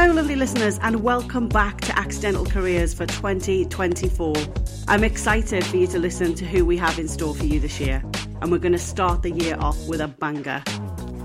Hello, 0.00 0.12
lovely 0.12 0.36
listeners, 0.36 0.78
and 0.82 1.02
welcome 1.02 1.48
back 1.48 1.80
to 1.80 1.98
Accidental 1.98 2.46
Careers 2.46 2.94
for 2.94 3.04
2024. 3.04 4.32
I'm 4.86 5.02
excited 5.02 5.66
for 5.66 5.76
you 5.76 5.88
to 5.88 5.98
listen 5.98 6.36
to 6.36 6.44
who 6.44 6.64
we 6.64 6.76
have 6.76 7.00
in 7.00 7.08
store 7.08 7.34
for 7.34 7.44
you 7.44 7.58
this 7.58 7.80
year, 7.80 8.00
and 8.40 8.52
we're 8.52 8.58
going 8.58 8.70
to 8.70 8.78
start 8.78 9.22
the 9.22 9.32
year 9.32 9.56
off 9.58 9.76
with 9.88 10.00
a 10.00 10.06
banger. 10.06 10.62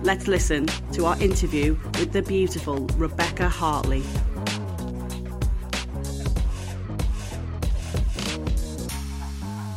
Let's 0.01 0.27
listen 0.27 0.65
to 0.93 1.05
our 1.05 1.21
interview 1.21 1.77
with 1.99 2.13
the 2.13 2.23
beautiful 2.23 2.87
Rebecca 2.97 3.47
Hartley. 3.47 4.01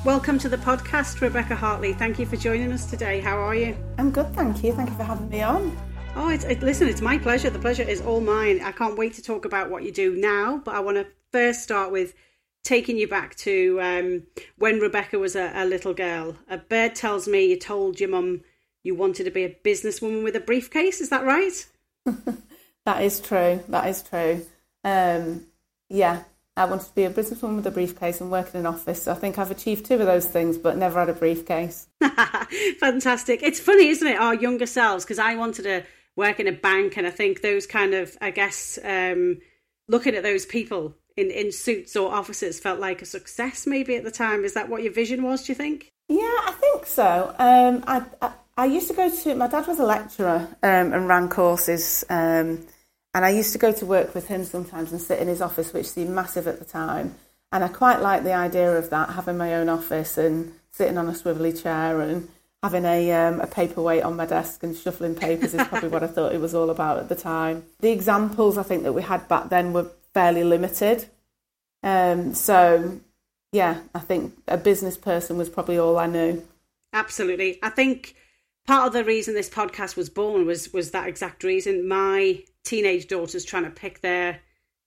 Welcome 0.06 0.38
to 0.38 0.48
the 0.48 0.56
podcast, 0.56 1.20
Rebecca 1.20 1.54
Hartley. 1.54 1.92
Thank 1.92 2.18
you 2.18 2.24
for 2.24 2.36
joining 2.36 2.72
us 2.72 2.88
today. 2.88 3.20
How 3.20 3.36
are 3.36 3.54
you? 3.54 3.76
I'm 3.98 4.10
good, 4.10 4.32
thank 4.34 4.64
you. 4.64 4.72
Thank 4.72 4.88
you 4.88 4.96
for 4.96 5.04
having 5.04 5.28
me 5.28 5.42
on. 5.42 5.76
Oh, 6.18 6.30
it's, 6.30 6.44
it, 6.44 6.62
listen, 6.62 6.88
it's 6.88 7.02
my 7.02 7.18
pleasure. 7.18 7.50
The 7.50 7.58
pleasure 7.58 7.82
is 7.82 8.00
all 8.00 8.22
mine. 8.22 8.62
I 8.62 8.72
can't 8.72 8.96
wait 8.96 9.12
to 9.14 9.22
talk 9.22 9.44
about 9.44 9.68
what 9.68 9.82
you 9.82 9.92
do 9.92 10.16
now, 10.16 10.62
but 10.64 10.74
I 10.74 10.80
want 10.80 10.96
to 10.96 11.06
first 11.30 11.62
start 11.62 11.92
with 11.92 12.14
taking 12.64 12.96
you 12.96 13.06
back 13.06 13.36
to 13.36 13.78
um, 13.82 14.22
when 14.56 14.80
Rebecca 14.80 15.18
was 15.18 15.36
a, 15.36 15.52
a, 15.54 15.66
little 15.66 15.92
girl. 15.92 16.34
A 16.48 16.56
bird 16.56 16.94
tells 16.94 17.28
me 17.28 17.44
you 17.44 17.58
told 17.58 18.00
your 18.00 18.08
mum 18.08 18.40
you 18.82 18.94
wanted 18.94 19.24
to 19.24 19.30
be 19.30 19.44
a 19.44 19.58
businesswoman 19.62 20.24
with 20.24 20.34
a 20.34 20.40
briefcase. 20.40 21.02
Is 21.02 21.10
that 21.10 21.22
right? 21.22 21.66
that 22.86 23.02
is 23.02 23.20
true. 23.20 23.62
That 23.68 23.86
is 23.86 24.02
true. 24.02 24.46
Um, 24.84 25.44
yeah, 25.90 26.22
I 26.56 26.64
wanted 26.64 26.86
to 26.86 26.94
be 26.94 27.04
a 27.04 27.10
businesswoman 27.10 27.56
with 27.56 27.66
a 27.66 27.70
briefcase 27.70 28.22
and 28.22 28.30
work 28.30 28.54
in 28.54 28.60
an 28.60 28.66
office. 28.66 29.02
So 29.02 29.12
I 29.12 29.16
think 29.16 29.38
I've 29.38 29.50
achieved 29.50 29.84
two 29.84 29.96
of 29.96 30.06
those 30.06 30.24
things, 30.24 30.56
but 30.56 30.78
never 30.78 30.98
had 30.98 31.10
a 31.10 31.12
briefcase. 31.12 31.88
Fantastic. 32.80 33.42
It's 33.42 33.60
funny, 33.60 33.88
isn't 33.88 34.08
it? 34.08 34.18
Our 34.18 34.34
younger 34.34 34.66
selves, 34.66 35.04
because 35.04 35.18
I 35.18 35.34
wanted 35.34 35.64
to 35.64 35.84
work 36.16 36.40
in 36.40 36.48
a 36.48 36.52
bank, 36.52 36.96
and 36.96 37.06
I 37.06 37.10
think 37.10 37.42
those 37.42 37.66
kind 37.66 37.94
of, 37.94 38.16
I 38.20 38.30
guess, 38.30 38.78
um, 38.82 39.38
looking 39.88 40.14
at 40.14 40.22
those 40.22 40.46
people 40.46 40.96
in, 41.16 41.30
in 41.30 41.52
suits 41.52 41.96
or 41.96 42.12
offices 42.12 42.58
felt 42.58 42.80
like 42.80 43.02
a 43.02 43.06
success 43.06 43.66
maybe 43.66 43.96
at 43.96 44.04
the 44.04 44.10
time. 44.10 44.44
Is 44.44 44.54
that 44.54 44.68
what 44.68 44.82
your 44.82 44.92
vision 44.92 45.22
was, 45.22 45.44
do 45.44 45.52
you 45.52 45.56
think? 45.56 45.92
Yeah, 46.08 46.18
I 46.22 46.54
think 46.58 46.86
so. 46.86 47.34
Um, 47.38 47.84
I, 47.86 48.02
I, 48.22 48.32
I, 48.56 48.66
used 48.66 48.88
to 48.88 48.94
go 48.94 49.14
to, 49.14 49.34
my 49.34 49.48
dad 49.48 49.66
was 49.66 49.80
a 49.80 49.84
lecturer 49.84 50.48
um, 50.62 50.92
and 50.92 51.08
ran 51.08 51.28
courses. 51.28 52.04
Um, 52.08 52.66
and 53.14 53.24
I 53.24 53.30
used 53.30 53.52
to 53.52 53.58
go 53.58 53.72
to 53.72 53.86
work 53.86 54.14
with 54.14 54.28
him 54.28 54.44
sometimes 54.44 54.92
and 54.92 55.00
sit 55.00 55.18
in 55.18 55.28
his 55.28 55.40
office, 55.40 55.72
which 55.72 55.86
seemed 55.86 56.10
massive 56.10 56.46
at 56.46 56.58
the 56.58 56.64
time. 56.64 57.14
And 57.50 57.64
I 57.64 57.68
quite 57.68 58.00
liked 58.00 58.24
the 58.24 58.34
idea 58.34 58.76
of 58.76 58.90
that, 58.90 59.10
having 59.10 59.38
my 59.38 59.54
own 59.54 59.68
office 59.68 60.18
and 60.18 60.52
sitting 60.70 60.98
on 60.98 61.08
a 61.08 61.12
swivelly 61.12 61.60
chair 61.60 62.00
and 62.02 62.28
having 62.62 62.84
a, 62.84 63.12
um, 63.12 63.40
a 63.40 63.46
paperweight 63.46 64.02
on 64.02 64.16
my 64.16 64.26
desk 64.26 64.62
and 64.62 64.76
shuffling 64.76 65.14
papers 65.14 65.54
is 65.54 65.66
probably 65.68 65.88
what 65.88 66.02
I 66.02 66.06
thought 66.06 66.34
it 66.34 66.40
was 66.40 66.54
all 66.54 66.70
about 66.70 66.98
at 66.98 67.08
the 67.08 67.14
time. 67.14 67.64
The 67.80 67.90
examples 67.90 68.58
I 68.58 68.62
think 68.62 68.82
that 68.82 68.92
we 68.92 69.02
had 69.02 69.28
back 69.28 69.50
then 69.50 69.72
were 69.72 69.90
fairly 70.14 70.44
limited. 70.44 71.06
Um, 71.82 72.34
so, 72.34 73.00
yeah, 73.52 73.80
I 73.94 74.00
think 74.00 74.34
a 74.48 74.56
business 74.56 74.96
person 74.96 75.36
was 75.36 75.48
probably 75.48 75.78
all 75.78 75.98
I 75.98 76.06
knew. 76.06 76.42
Absolutely. 76.92 77.58
I 77.62 77.68
think 77.68 78.16
part 78.66 78.86
of 78.86 78.92
the 78.92 79.04
reason 79.04 79.34
this 79.34 79.50
podcast 79.50 79.96
was 79.96 80.08
born 80.08 80.46
was 80.46 80.72
was 80.72 80.90
that 80.90 81.08
exact 81.08 81.44
reason. 81.44 81.86
My 81.86 82.42
teenage 82.64 83.06
daughters 83.06 83.44
trying 83.44 83.64
to 83.64 83.70
pick 83.70 84.00
their 84.00 84.40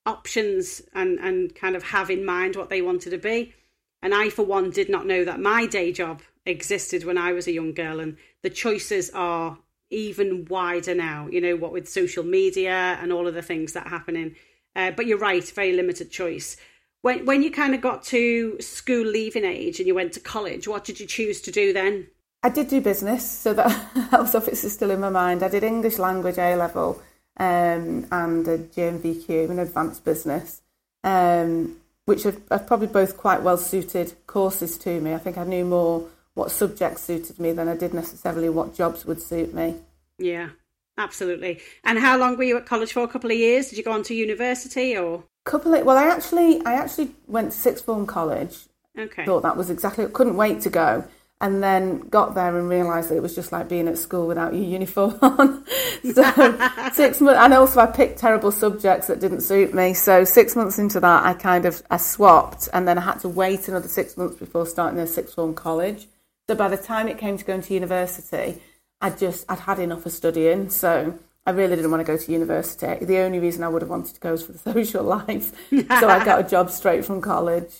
options 0.05 0.81
and 0.93 1.19
and 1.19 1.53
kind 1.55 1.75
of 1.75 1.83
have 1.83 2.09
in 2.09 2.25
mind 2.25 2.55
what 2.55 2.69
they 2.69 2.81
wanted 2.81 3.11
to 3.11 3.17
be. 3.17 3.53
And 4.01 4.13
I, 4.13 4.29
for 4.29 4.43
one, 4.43 4.71
did 4.71 4.89
not 4.89 5.05
know 5.05 5.23
that 5.25 5.39
my 5.39 5.65
day 5.65 5.91
job 5.91 6.21
existed 6.45 7.03
when 7.03 7.17
I 7.17 7.33
was 7.33 7.47
a 7.47 7.51
young 7.51 7.73
girl, 7.73 7.99
and 7.99 8.17
the 8.41 8.49
choices 8.49 9.09
are 9.11 9.57
even 9.89 10.45
wider 10.45 10.95
now. 10.95 11.27
You 11.27 11.41
know 11.41 11.55
what 11.55 11.71
with 11.71 11.87
social 11.87 12.23
media 12.23 12.97
and 13.01 13.11
all 13.11 13.27
of 13.27 13.33
the 13.33 13.41
things 13.41 13.73
that 13.73 13.85
are 13.85 13.89
happening. 13.89 14.35
Uh, 14.75 14.91
but 14.91 15.07
you're 15.07 15.17
right, 15.17 15.43
very 15.49 15.73
limited 15.73 16.11
choice. 16.11 16.57
When 17.01 17.25
when 17.25 17.43
you 17.43 17.51
kind 17.51 17.73
of 17.73 17.81
got 17.81 18.03
to 18.05 18.59
school 18.59 19.05
leaving 19.05 19.45
age 19.45 19.79
and 19.79 19.87
you 19.87 19.95
went 19.95 20.13
to 20.13 20.19
college, 20.19 20.67
what 20.67 20.83
did 20.83 20.99
you 20.99 21.07
choose 21.07 21.41
to 21.41 21.51
do 21.51 21.73
then? 21.73 22.07
I 22.41 22.49
did 22.49 22.69
do 22.69 22.79
business, 22.79 23.29
so 23.29 23.53
that 23.53 23.69
health 24.11 24.35
office 24.35 24.63
is 24.63 24.73
still 24.73 24.91
in 24.91 24.99
my 24.99 25.09
mind. 25.09 25.43
I 25.43 25.49
did 25.49 25.63
English 25.63 25.97
language 25.97 26.37
A 26.37 26.55
level 26.55 27.01
um, 27.37 28.07
and 28.11 28.47
a 28.47 28.57
GNVQ 28.57 29.49
in 29.49 29.59
advanced 29.59 30.05
business. 30.05 30.61
Um, 31.03 31.77
which 32.09 32.25
are, 32.25 32.35
are, 32.49 32.57
probably 32.57 32.87
both 32.87 33.15
quite 33.17 33.43
well 33.43 33.55
suited 33.55 34.13
courses 34.25 34.79
to 34.79 34.99
me. 34.99 35.13
I 35.13 35.19
think 35.19 35.37
I 35.37 35.43
knew 35.43 35.63
more 35.63 36.07
what 36.39 36.51
subjects 36.51 37.03
suited 37.03 37.37
me 37.39 37.51
than 37.51 37.67
I 37.67 37.75
did 37.75 37.93
necessarily 37.93 38.49
what 38.49 38.73
jobs 38.73 39.05
would 39.05 39.21
suit 39.21 39.53
me. 39.53 39.75
Yeah, 40.17 40.49
absolutely. 40.97 41.59
And 41.83 41.99
how 41.99 42.17
long 42.17 42.37
were 42.37 42.43
you 42.43 42.57
at 42.57 42.65
college 42.65 42.93
for? 42.93 43.03
A 43.03 43.07
couple 43.07 43.29
of 43.29 43.37
years? 43.37 43.69
Did 43.69 43.77
you 43.77 43.83
go 43.83 43.91
on 43.91 44.03
to 44.03 44.15
university 44.15 44.97
or? 44.97 45.23
Couple 45.45 45.73
of, 45.73 45.85
well, 45.85 45.97
I 45.97 46.05
actually 46.05 46.61
I 46.65 46.73
actually 46.73 47.11
went 47.27 47.51
to 47.51 47.57
sixth 47.57 47.85
form 47.85 48.05
college. 48.05 48.57
Okay. 48.97 49.25
Thought 49.25 49.43
that 49.43 49.57
was 49.57 49.69
exactly. 49.69 50.05
Couldn't 50.07 50.37
wait 50.37 50.61
to 50.61 50.69
go 50.69 51.05
and 51.41 51.63
then 51.63 51.99
got 52.09 52.35
there 52.35 52.57
and 52.57 52.67
realised 52.67 53.09
that 53.09 53.15
it 53.15 53.21
was 53.21 53.33
just 53.33 53.51
like 53.51 53.69
being 53.69 53.87
at 53.87 53.97
school 53.97 54.27
without 54.27 54.53
your 54.53 54.63
uniform 54.63 55.17
on. 55.21 55.65
so 56.13 56.69
six 56.93 57.21
months, 57.21 57.39
and 57.39 57.53
also 57.53 57.79
I 57.79 57.85
picked 57.85 58.19
terrible 58.19 58.51
subjects 58.51 59.07
that 59.07 59.19
didn't 59.19 59.41
suit 59.41 59.73
me. 59.73 59.93
So 59.93 60.25
six 60.25 60.55
months 60.55 60.79
into 60.79 60.99
that, 60.99 61.25
I 61.25 61.33
kind 61.33 61.65
of 61.65 61.81
I 61.89 61.97
swapped, 61.97 62.67
and 62.73 62.87
then 62.87 62.97
I 62.97 63.01
had 63.01 63.19
to 63.21 63.29
wait 63.29 63.67
another 63.67 63.87
six 63.87 64.17
months 64.17 64.35
before 64.35 64.65
starting 64.65 64.99
a 64.99 65.07
sixth 65.07 65.35
form 65.35 65.53
college. 65.53 66.07
So 66.49 66.55
by 66.55 66.67
the 66.67 66.77
time 66.77 67.07
it 67.07 67.19
came 67.19 67.37
to 67.37 67.45
going 67.45 67.61
to 67.61 67.75
university, 67.75 68.59
I 69.01 69.11
just 69.11 69.45
I'd 69.49 69.59
had 69.59 69.77
enough 69.77 70.07
of 70.07 70.11
studying. 70.11 70.71
So 70.71 71.13
I 71.45 71.51
really 71.51 71.75
didn't 71.75 71.91
want 71.91 72.03
to 72.03 72.11
go 72.11 72.17
to 72.17 72.31
university. 72.31 73.05
The 73.05 73.19
only 73.19 73.37
reason 73.37 73.63
I 73.63 73.67
would 73.67 73.83
have 73.83 73.89
wanted 73.91 74.15
to 74.15 74.19
go 74.19 74.31
was 74.31 74.43
for 74.43 74.53
the 74.53 74.57
social 74.73 75.03
life. 75.03 75.53
so 75.69 76.09
I 76.09 76.25
got 76.25 76.43
a 76.43 76.49
job 76.49 76.71
straight 76.71 77.05
from 77.05 77.21
college. 77.21 77.71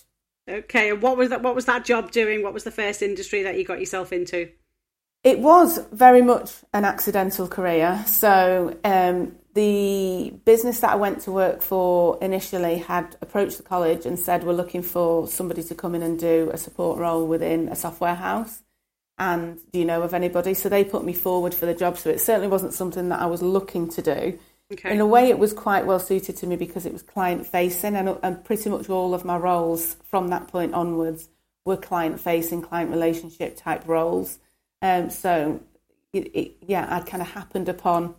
Okay, 0.47 0.91
and 0.91 1.01
what 1.01 1.17
was 1.17 1.29
that? 1.29 1.41
What 1.41 1.55
was 1.55 1.65
that 1.65 1.83
job 1.83 2.11
doing? 2.11 2.43
What 2.43 2.53
was 2.53 2.63
the 2.63 2.69
first 2.69 3.01
industry 3.01 3.41
that 3.41 3.57
you 3.57 3.65
got 3.65 3.79
yourself 3.79 4.13
into? 4.13 4.51
It 5.23 5.39
was 5.39 5.79
very 5.91 6.21
much 6.21 6.51
an 6.71 6.85
accidental 6.85 7.47
career. 7.47 8.03
So 8.05 8.77
um, 8.83 9.35
the 9.53 10.33
business 10.45 10.79
that 10.81 10.91
I 10.91 10.95
went 10.95 11.21
to 11.21 11.31
work 11.31 11.61
for 11.61 12.17
initially 12.21 12.77
had 12.77 13.15
approached 13.21 13.57
the 13.57 13.63
college 13.63 14.05
and 14.05 14.17
said 14.17 14.43
we're 14.43 14.53
looking 14.53 14.83
for 14.83 15.27
somebody 15.27 15.63
to 15.63 15.75
come 15.75 15.95
in 15.95 16.03
and 16.03 16.19
do 16.19 16.49
a 16.53 16.57
support 16.57 16.99
role 16.99 17.25
within 17.25 17.67
a 17.69 17.75
software 17.75 18.15
house. 18.15 18.61
And 19.17 19.59
do 19.71 19.79
you 19.79 19.85
know 19.85 20.01
of 20.01 20.13
anybody? 20.13 20.53
So 20.53 20.69
they 20.69 20.83
put 20.83 21.03
me 21.03 21.13
forward 21.13 21.53
for 21.53 21.65
the 21.65 21.73
job. 21.73 21.97
So 21.97 22.09
it 22.09 22.21
certainly 22.21 22.47
wasn't 22.47 22.73
something 22.73 23.09
that 23.09 23.19
I 23.19 23.25
was 23.25 23.41
looking 23.41 23.89
to 23.89 24.01
do. 24.01 24.39
Okay. 24.71 24.93
In 24.93 24.99
a 24.99 25.05
way, 25.05 25.29
it 25.29 25.39
was 25.39 25.51
quite 25.51 25.87
well 25.87 25.99
suited 25.99 26.37
to 26.37 26.47
me 26.47 26.55
because 26.55 26.85
it 26.85 26.93
was 26.93 27.01
client 27.01 27.47
facing, 27.47 27.95
and, 27.95 28.17
and 28.21 28.43
pretty 28.45 28.69
much 28.69 28.87
all 28.87 29.15
of 29.15 29.25
my 29.25 29.35
roles 29.35 29.95
from 30.03 30.27
that 30.27 30.47
point 30.47 30.75
onwards 30.75 31.27
were 31.65 31.75
client 31.75 32.21
facing, 32.21 32.61
client 32.61 32.91
relationship 32.91 33.57
type 33.57 33.87
roles. 33.87 34.37
Um, 34.83 35.09
so, 35.09 35.59
it, 36.13 36.35
it, 36.35 36.51
yeah, 36.67 36.85
I 36.87 37.01
kind 37.01 37.21
of 37.21 37.31
happened 37.31 37.67
upon 37.67 38.13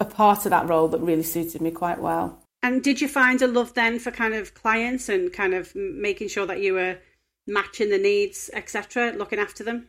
a 0.00 0.04
part 0.04 0.44
of 0.46 0.50
that 0.50 0.68
role 0.68 0.88
that 0.88 1.00
really 1.00 1.22
suited 1.22 1.60
me 1.60 1.70
quite 1.70 2.00
well. 2.00 2.38
And 2.62 2.82
did 2.82 3.00
you 3.00 3.08
find 3.08 3.40
a 3.42 3.46
love 3.46 3.74
then 3.74 3.98
for 3.98 4.10
kind 4.10 4.34
of 4.34 4.54
clients 4.54 5.08
and 5.08 5.32
kind 5.32 5.54
of 5.54 5.74
making 5.74 6.28
sure 6.28 6.46
that 6.46 6.60
you 6.60 6.74
were 6.74 6.98
matching 7.46 7.90
the 7.90 7.98
needs, 7.98 8.50
etc., 8.52 9.12
looking 9.16 9.38
after 9.38 9.62
them? 9.62 9.88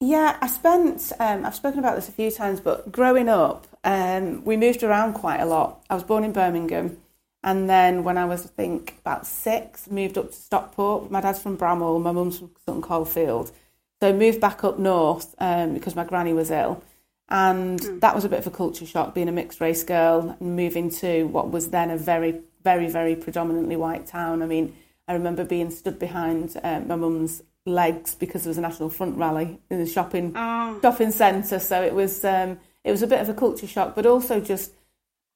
Yeah, 0.00 0.36
I 0.40 0.46
spent, 0.46 1.12
um, 1.18 1.44
I've 1.44 1.54
spoken 1.54 1.80
about 1.80 1.96
this 1.96 2.08
a 2.08 2.12
few 2.12 2.30
times, 2.30 2.60
but 2.60 2.92
growing 2.92 3.28
up, 3.28 3.66
um, 3.84 4.44
we 4.44 4.56
moved 4.56 4.82
around 4.82 5.14
quite 5.14 5.40
a 5.40 5.46
lot. 5.46 5.84
I 5.90 5.94
was 5.94 6.04
born 6.04 6.24
in 6.24 6.32
Birmingham. 6.32 6.98
And 7.42 7.68
then 7.68 8.04
when 8.04 8.18
I 8.18 8.24
was, 8.24 8.44
I 8.44 8.48
think, 8.48 8.96
about 9.00 9.26
six, 9.26 9.90
moved 9.90 10.18
up 10.18 10.30
to 10.30 10.36
Stockport. 10.36 11.10
My 11.10 11.20
dad's 11.20 11.40
from 11.40 11.56
Bramhall, 11.56 12.02
my 12.02 12.12
mum's 12.12 12.38
from 12.38 12.50
Sutton 12.64 12.82
Coldfield. 12.82 13.52
So 14.00 14.12
moved 14.12 14.40
back 14.40 14.64
up 14.64 14.78
north 14.78 15.34
um, 15.38 15.74
because 15.74 15.96
my 15.96 16.04
granny 16.04 16.32
was 16.32 16.50
ill. 16.50 16.82
And 17.28 17.80
mm. 17.80 18.00
that 18.00 18.14
was 18.14 18.24
a 18.24 18.28
bit 18.28 18.38
of 18.38 18.46
a 18.46 18.50
culture 18.50 18.86
shock, 18.86 19.14
being 19.14 19.28
a 19.28 19.32
mixed 19.32 19.60
race 19.60 19.84
girl 19.84 20.36
and 20.40 20.56
moving 20.56 20.90
to 20.90 21.24
what 21.24 21.50
was 21.50 21.70
then 21.70 21.90
a 21.90 21.96
very, 21.96 22.40
very, 22.64 22.88
very 22.88 23.16
predominantly 23.16 23.76
white 23.76 24.06
town. 24.06 24.42
I 24.42 24.46
mean, 24.46 24.74
I 25.06 25.12
remember 25.12 25.44
being 25.44 25.70
stood 25.70 25.98
behind 25.98 26.56
uh, 26.62 26.80
my 26.80 26.96
mum's 26.96 27.42
legs 27.66 28.14
because 28.14 28.44
there 28.44 28.50
was 28.50 28.58
a 28.58 28.62
National 28.62 28.90
Front 28.90 29.16
rally 29.16 29.58
in 29.70 29.78
the 29.78 29.86
shopping 29.86 30.32
oh. 30.34 30.78
shopping 30.80 31.10
centre. 31.10 31.58
So 31.58 31.82
it 31.82 31.94
was 31.94 32.24
um, 32.24 32.58
it 32.84 32.90
was 32.90 33.02
a 33.02 33.06
bit 33.06 33.20
of 33.20 33.28
a 33.28 33.34
culture 33.34 33.66
shock, 33.66 33.94
but 33.94 34.06
also 34.06 34.40
just 34.40 34.72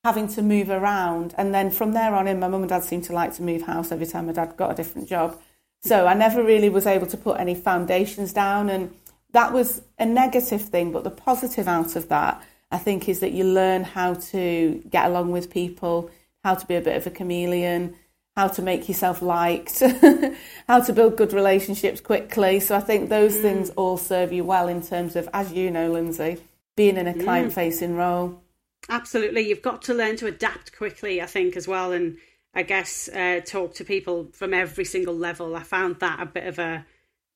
having 0.04 0.28
to 0.28 0.42
move 0.42 0.70
around. 0.70 1.34
And 1.38 1.54
then 1.54 1.70
from 1.70 1.92
there 1.92 2.14
on 2.14 2.26
in, 2.26 2.40
my 2.40 2.48
mum 2.48 2.62
and 2.62 2.68
dad 2.68 2.84
seemed 2.84 3.04
to 3.04 3.12
like 3.12 3.34
to 3.34 3.42
move 3.42 3.62
house 3.62 3.92
every 3.92 4.06
time 4.06 4.26
my 4.26 4.32
dad 4.32 4.56
got 4.56 4.72
a 4.72 4.74
different 4.74 5.08
job. 5.08 5.38
So 5.82 6.06
I 6.06 6.14
never 6.14 6.42
really 6.42 6.68
was 6.68 6.86
able 6.86 7.06
to 7.08 7.16
put 7.16 7.40
any 7.40 7.54
foundations 7.54 8.32
down, 8.32 8.68
and 8.68 8.94
that 9.32 9.52
was 9.52 9.82
a 9.98 10.06
negative 10.06 10.62
thing. 10.62 10.92
But 10.92 11.04
the 11.04 11.10
positive 11.10 11.68
out 11.68 11.96
of 11.96 12.08
that, 12.08 12.42
I 12.70 12.78
think, 12.78 13.08
is 13.08 13.20
that 13.20 13.32
you 13.32 13.44
learn 13.44 13.84
how 13.84 14.14
to 14.14 14.82
get 14.88 15.06
along 15.06 15.32
with 15.32 15.50
people, 15.50 16.10
how 16.44 16.54
to 16.54 16.66
be 16.66 16.76
a 16.76 16.80
bit 16.80 16.96
of 16.96 17.06
a 17.06 17.10
chameleon 17.10 17.96
how 18.36 18.48
to 18.48 18.62
make 18.62 18.88
yourself 18.88 19.20
liked, 19.20 19.82
how 20.68 20.80
to 20.80 20.92
build 20.92 21.16
good 21.16 21.32
relationships 21.32 22.00
quickly. 22.00 22.60
So 22.60 22.74
I 22.74 22.80
think 22.80 23.08
those 23.08 23.36
mm. 23.36 23.42
things 23.42 23.70
all 23.70 23.98
serve 23.98 24.32
you 24.32 24.44
well 24.44 24.68
in 24.68 24.82
terms 24.82 25.16
of, 25.16 25.28
as 25.34 25.52
you 25.52 25.70
know, 25.70 25.90
Lindsay, 25.92 26.38
being 26.76 26.96
in 26.96 27.06
a 27.06 27.14
client 27.14 27.52
facing 27.52 27.94
mm. 27.94 27.98
role. 27.98 28.42
Absolutely. 28.88 29.42
You've 29.42 29.62
got 29.62 29.82
to 29.82 29.94
learn 29.94 30.16
to 30.16 30.26
adapt 30.26 30.76
quickly, 30.76 31.20
I 31.20 31.26
think, 31.26 31.56
as 31.56 31.68
well. 31.68 31.92
And 31.92 32.16
I 32.54 32.62
guess 32.62 33.08
uh, 33.08 33.40
talk 33.44 33.74
to 33.74 33.84
people 33.84 34.28
from 34.32 34.54
every 34.54 34.86
single 34.86 35.14
level. 35.14 35.54
I 35.54 35.62
found 35.62 36.00
that 36.00 36.20
a 36.20 36.26
bit 36.26 36.46
of 36.46 36.58
a 36.58 36.86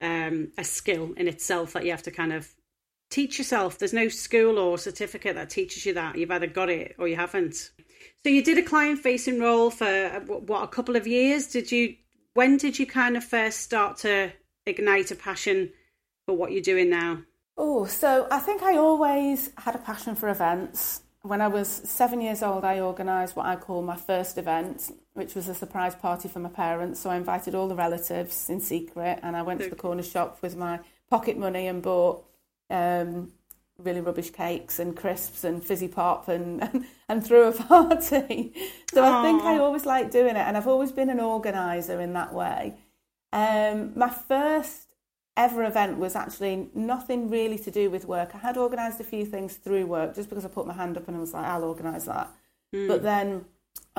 um, 0.01 0.53
a 0.59 0.65
skill 0.65 1.13
in 1.17 1.29
itself 1.29 1.73
that 1.73 1.85
you 1.85 1.91
have 1.91 2.03
to 2.05 2.11
kind 2.11 2.33
of 2.33 2.49
teach 3.11 3.39
yourself. 3.39 3.79
There's 3.79 3.93
no 3.93 4.09
school 4.09 4.59
or 4.59 4.79
certificate 4.79 5.35
that 5.37 5.51
teaches 5.51 5.87
you 5.87 5.95
that. 5.95 6.17
You've 6.17 6.31
either 6.31 6.47
got 6.47 6.71
it 6.71 6.97
or 6.99 7.09
you 7.09 7.17
haven't. 7.17 7.71
So 8.25 8.31
you 8.31 8.43
did 8.43 8.59
a 8.59 8.63
client 8.63 9.01
facing 9.01 9.41
role 9.41 9.71
for 9.71 9.87
uh, 9.87 10.21
what 10.21 10.65
a 10.65 10.69
couple 10.69 10.97
of 10.97 11.07
years. 11.07 11.47
Did 11.47 11.71
you? 11.73 11.97
When 12.35 12.57
did 12.57 12.79
you 12.79 12.87
kind 12.87 13.17
of 13.17 13.25
first 13.25 13.61
start 13.61 13.97
to 13.99 14.33
ignite 14.67 15.11
a 15.11 15.17
passion 15.17 15.73
for 16.27 16.37
what 16.37 16.53
you're 16.53 16.61
doing 16.61 16.91
now? 16.91 17.23
Oh, 17.57 17.87
so 17.87 18.27
I 18.31 18.39
think 18.41 18.63
I 18.63 18.77
always 18.77 19.51
had 19.57 19.75
a 19.75 19.79
passion 19.79 20.15
for 20.15 20.29
events. 20.29 21.01
When 21.27 21.41
I 21.41 21.49
was 21.49 21.69
seven 21.69 22.21
years 22.21 22.41
old, 22.41 22.65
I 22.65 22.79
organised 22.79 23.35
what 23.35 23.47
I 23.47 23.57
call 23.57 23.83
my 23.83 23.97
first 23.97 24.39
event, 24.39 24.93
which 25.15 25.35
was 25.35 25.49
a 25.49 25.55
surprise 25.55 25.97
party 25.97 26.29
for 26.29 26.39
my 26.39 26.49
parents. 26.49 27.01
So 27.01 27.11
I 27.11 27.17
invited 27.17 27.53
all 27.53 27.67
the 27.67 27.75
relatives 27.75 28.49
in 28.49 28.61
secret, 28.61 29.19
and 29.25 29.37
I 29.37 29.43
went 29.43 29.61
okay. 29.61 29.69
to 29.69 29.75
the 29.75 29.81
corner 29.81 30.05
shop 30.05 30.39
with 30.41 30.57
my 30.57 30.79
pocket 31.11 31.37
money 31.37 31.67
and 31.67 31.83
bought 31.83 32.25
um, 32.71 33.33
really 33.77 34.01
rubbish 34.01 34.31
cakes 34.31 34.79
and 34.79 34.97
crisps 34.97 35.43
and 35.43 35.65
fizzy 35.65 35.89
pop 35.89 36.29
and, 36.29 36.63
and, 36.63 36.87
and 37.09 37.27
threw 37.27 37.49
a 37.49 37.53
party. 37.53 38.53
so 38.93 39.03
Aww. 39.03 39.13
I 39.13 39.23
think 39.25 39.43
I 39.43 39.59
always 39.59 39.85
liked 39.85 40.13
doing 40.13 40.37
it, 40.37 40.47
and 40.47 40.57
I've 40.57 40.69
always 40.69 40.93
been 40.93 41.11
an 41.11 41.19
organiser 41.19 42.01
in 42.01 42.13
that 42.13 42.33
way. 42.33 42.75
Um, 43.33 43.99
my 43.99 44.11
first 44.11 44.86
ever 45.37 45.65
event 45.65 45.99
was 45.99 46.17
actually 46.17 46.71
nothing 46.75 47.29
really 47.29 47.59
to 47.59 47.71
do 47.71 47.91
with 47.91 48.07
work. 48.07 48.35
I 48.35 48.39
had 48.39 48.57
organised 48.57 49.01
a 49.01 49.05
few 49.05 49.27
things 49.27 49.57
through 49.57 49.87
work 49.87 50.15
just 50.15 50.29
because 50.29 50.45
I 50.45 50.49
put 50.49 50.67
my 50.67 50.73
hand 50.73 50.97
up 50.97 51.09
and 51.09 51.17
I 51.17 51.21
was 51.21 51.35
like, 51.35 51.45
I'll 51.45 51.65
organise 51.65 52.05
that. 52.05 52.31
Mm. 52.75 52.89
But 52.89 53.03
then 53.03 53.45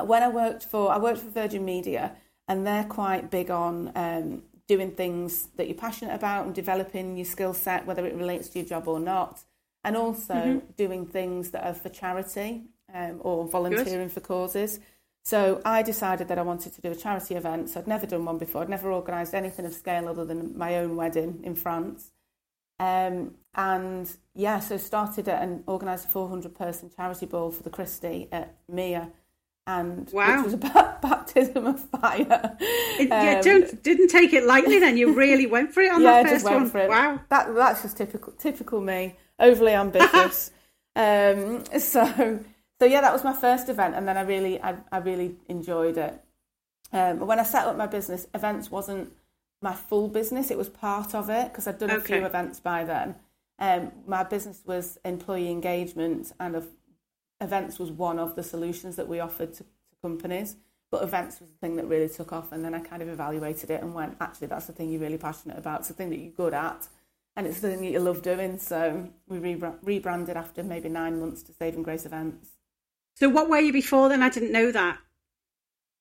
when 0.04 0.22
I 0.22 0.28
worked 0.28 0.64
for, 0.64 0.90
I 0.90 0.98
worked 0.98 1.20
for 1.20 1.30
Virgin 1.30 1.64
Media 1.64 2.16
and 2.48 2.66
they're 2.66 2.84
quite 2.84 3.30
big 3.30 3.50
on 3.50 3.92
um, 3.94 4.42
doing 4.66 4.92
things 4.92 5.48
that 5.56 5.68
you're 5.68 5.76
passionate 5.76 6.14
about 6.14 6.46
and 6.46 6.54
developing 6.54 7.16
your 7.16 7.24
skill 7.24 7.54
set, 7.54 7.86
whether 7.86 8.04
it 8.06 8.14
relates 8.14 8.48
to 8.50 8.58
your 8.58 8.66
job 8.66 8.88
or 8.88 8.98
not. 8.98 9.40
And 9.84 9.96
also 9.96 10.34
mm-hmm. 10.34 10.58
doing 10.76 11.06
things 11.06 11.50
that 11.52 11.64
are 11.64 11.74
for 11.74 11.88
charity 11.88 12.62
um, 12.92 13.20
or 13.20 13.46
volunteering 13.46 14.08
Good. 14.08 14.12
for 14.12 14.20
causes. 14.20 14.80
So 15.28 15.60
I 15.62 15.82
decided 15.82 16.28
that 16.28 16.38
I 16.38 16.42
wanted 16.42 16.72
to 16.72 16.80
do 16.80 16.90
a 16.90 16.94
charity 16.94 17.34
event. 17.34 17.68
So 17.68 17.80
I'd 17.80 17.86
never 17.86 18.06
done 18.06 18.24
one 18.24 18.38
before. 18.38 18.62
I'd 18.62 18.70
never 18.70 18.90
organised 18.90 19.34
anything 19.34 19.66
of 19.66 19.74
scale 19.74 20.08
other 20.08 20.24
than 20.24 20.56
my 20.56 20.76
own 20.76 20.96
wedding 20.96 21.40
in 21.42 21.54
France. 21.54 22.12
Um, 22.80 23.34
and 23.54 24.10
yeah, 24.34 24.60
so 24.60 24.78
started 24.78 25.28
and 25.28 25.64
organised 25.68 26.06
a 26.06 26.08
400 26.08 26.54
person 26.54 26.90
charity 26.96 27.26
ball 27.26 27.50
for 27.50 27.62
the 27.62 27.68
Christie 27.68 28.28
at 28.32 28.54
Mia. 28.70 29.10
And 29.66 30.10
wow. 30.14 30.36
which 30.36 30.44
was 30.46 30.54
about 30.54 31.02
baptism 31.02 31.66
of 31.66 31.78
fire. 31.78 32.56
It, 32.98 33.12
um, 33.12 33.26
yeah, 33.26 33.42
don't, 33.42 33.82
didn't 33.82 34.08
take 34.08 34.32
it 34.32 34.44
lightly 34.46 34.78
then. 34.78 34.96
You 34.96 35.12
really 35.12 35.44
went 35.56 35.74
for 35.74 35.82
it 35.82 35.92
on 35.92 36.00
yeah, 36.00 36.22
that 36.22 36.30
first 36.30 36.44
one. 36.46 36.72
Wow. 36.72 37.20
That, 37.28 37.54
that's 37.54 37.82
just 37.82 37.98
typical, 37.98 38.32
typical 38.32 38.80
me, 38.80 39.14
overly 39.38 39.72
ambitious. 39.74 40.52
um, 40.96 41.64
so 41.78 42.40
so 42.80 42.86
yeah, 42.86 43.00
that 43.00 43.12
was 43.12 43.24
my 43.24 43.32
first 43.32 43.68
event, 43.68 43.94
and 43.94 44.06
then 44.06 44.16
I 44.16 44.22
really, 44.22 44.62
I, 44.62 44.76
I 44.92 44.98
really 44.98 45.36
enjoyed 45.48 45.98
it. 45.98 46.20
Um, 46.92 47.26
when 47.26 47.40
I 47.40 47.42
set 47.42 47.66
up 47.66 47.76
my 47.76 47.86
business, 47.86 48.26
events 48.34 48.70
wasn't 48.70 49.12
my 49.60 49.74
full 49.74 50.08
business; 50.08 50.50
it 50.50 50.58
was 50.58 50.68
part 50.68 51.14
of 51.14 51.28
it 51.28 51.50
because 51.50 51.66
I'd 51.66 51.78
done 51.78 51.90
okay. 51.90 51.98
a 51.98 52.18
few 52.18 52.26
events 52.26 52.60
by 52.60 52.84
then. 52.84 53.16
Um, 53.58 53.90
my 54.06 54.22
business 54.22 54.62
was 54.64 54.98
employee 55.04 55.50
engagement, 55.50 56.32
and 56.38 56.54
of, 56.54 56.68
events 57.40 57.78
was 57.78 57.90
one 57.90 58.18
of 58.18 58.36
the 58.36 58.42
solutions 58.42 58.96
that 58.96 59.08
we 59.08 59.18
offered 59.18 59.54
to, 59.54 59.64
to 59.64 59.96
companies. 60.00 60.56
But 60.90 61.02
events 61.02 61.40
was 61.40 61.50
the 61.50 61.56
thing 61.56 61.76
that 61.76 61.86
really 61.86 62.08
took 62.08 62.32
off, 62.32 62.52
and 62.52 62.64
then 62.64 62.74
I 62.74 62.80
kind 62.80 63.02
of 63.02 63.08
evaluated 63.08 63.70
it 63.70 63.82
and 63.82 63.92
went, 63.92 64.16
actually, 64.20 64.46
that's 64.46 64.66
the 64.66 64.72
thing 64.72 64.90
you're 64.90 65.00
really 65.00 65.18
passionate 65.18 65.58
about. 65.58 65.80
It's 65.80 65.88
the 65.88 65.94
thing 65.94 66.10
that 66.10 66.18
you're 66.18 66.32
good 66.32 66.54
at, 66.54 66.88
and 67.36 67.46
it's 67.46 67.60
the 67.60 67.68
thing 67.68 67.82
that 67.82 67.90
you 67.90 68.00
love 68.00 68.22
doing. 68.22 68.58
So 68.58 69.08
we 69.28 69.38
rebranded 69.82 70.36
after 70.36 70.62
maybe 70.62 70.88
nine 70.88 71.20
months 71.20 71.42
to 71.42 71.52
Saving 71.52 71.82
Grace 71.82 72.06
Events. 72.06 72.57
So 73.18 73.28
what 73.28 73.50
were 73.50 73.58
you 73.58 73.72
before 73.72 74.08
then? 74.08 74.22
I 74.22 74.28
didn't 74.28 74.52
know 74.52 74.70
that. 74.70 74.98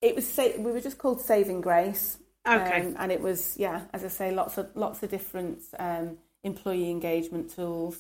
It 0.04 0.16
was 0.16 0.38
we 0.38 0.72
were 0.72 0.80
just 0.80 1.00
called 1.00 1.20
Saving 1.20 1.62
Grace. 1.62 2.20
Okay. 2.48 2.82
Um, 2.82 2.96
and 3.00 3.12
it 3.12 3.22
was 3.22 3.56
yeah, 3.58 3.86
as 3.92 4.06
I 4.06 4.10
say, 4.10 4.32
lots 4.32 4.60
of 4.60 4.70
lots 4.76 5.02
of 5.02 5.10
different 5.10 5.64
um, 5.80 6.20
employee 6.44 6.92
engagement 6.92 7.56
tools. 7.56 7.98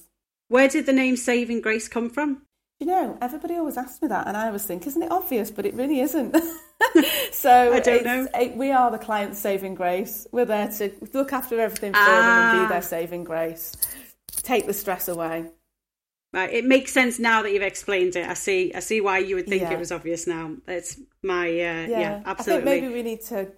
Where 0.50 0.68
did 0.68 0.86
the 0.86 0.94
name 0.94 1.18
Saving 1.18 1.62
Grace 1.62 1.88
come 1.88 2.12
from? 2.12 2.44
You 2.80 2.86
know, 2.86 3.18
everybody 3.20 3.56
always 3.56 3.76
asks 3.76 4.04
me 4.04 4.08
that, 4.10 4.28
and 4.28 4.38
I 4.38 4.46
always 4.46 4.66
think, 4.66 4.86
isn't 4.86 5.02
it 5.02 5.12
obvious? 5.12 5.50
But 5.50 5.66
it 5.66 5.74
really 5.74 6.00
isn't. 6.02 6.38
so 7.32 7.74
I 7.74 7.80
don't 7.80 8.06
know. 8.06 8.28
It, 8.36 8.56
we 8.56 8.72
are 8.72 8.92
the 8.92 9.00
client 9.00 9.36
saving 9.36 9.74
grace. 9.74 10.28
We're 10.32 10.46
there 10.46 10.68
to 10.68 10.92
look 11.14 11.34
after 11.34 11.60
everything 11.60 11.94
for 11.94 12.00
ah. 12.00 12.06
them 12.06 12.60
and 12.60 12.68
be 12.68 12.72
their 12.72 12.84
saving 12.84 13.24
grace. 13.24 13.76
Take 14.44 14.68
the 14.68 14.74
stress 14.74 15.08
away. 15.08 15.48
Right, 16.38 16.54
it 16.54 16.66
makes 16.66 16.92
sense 16.92 17.18
now 17.18 17.42
that 17.42 17.52
you've 17.52 17.64
explained 17.64 18.16
it. 18.16 18.30
I 18.30 18.36
see. 18.36 18.72
I 18.72 18.80
see 18.80 19.02
why 19.02 19.18
you 19.18 19.34
would 19.38 19.48
think 19.48 19.64
yeah. 19.64 19.74
it 19.74 19.80
was 19.80 19.92
obvious 19.92 20.28
now. 20.28 20.52
It's 20.68 21.00
my 21.24 21.48
uh, 21.48 21.52
yeah. 21.52 21.88
yeah, 21.88 22.22
absolutely. 22.28 22.62
I 22.62 22.76
think 22.76 22.84
maybe 22.84 22.94
we 22.94 23.02
need 23.02 23.22
to 23.24 23.52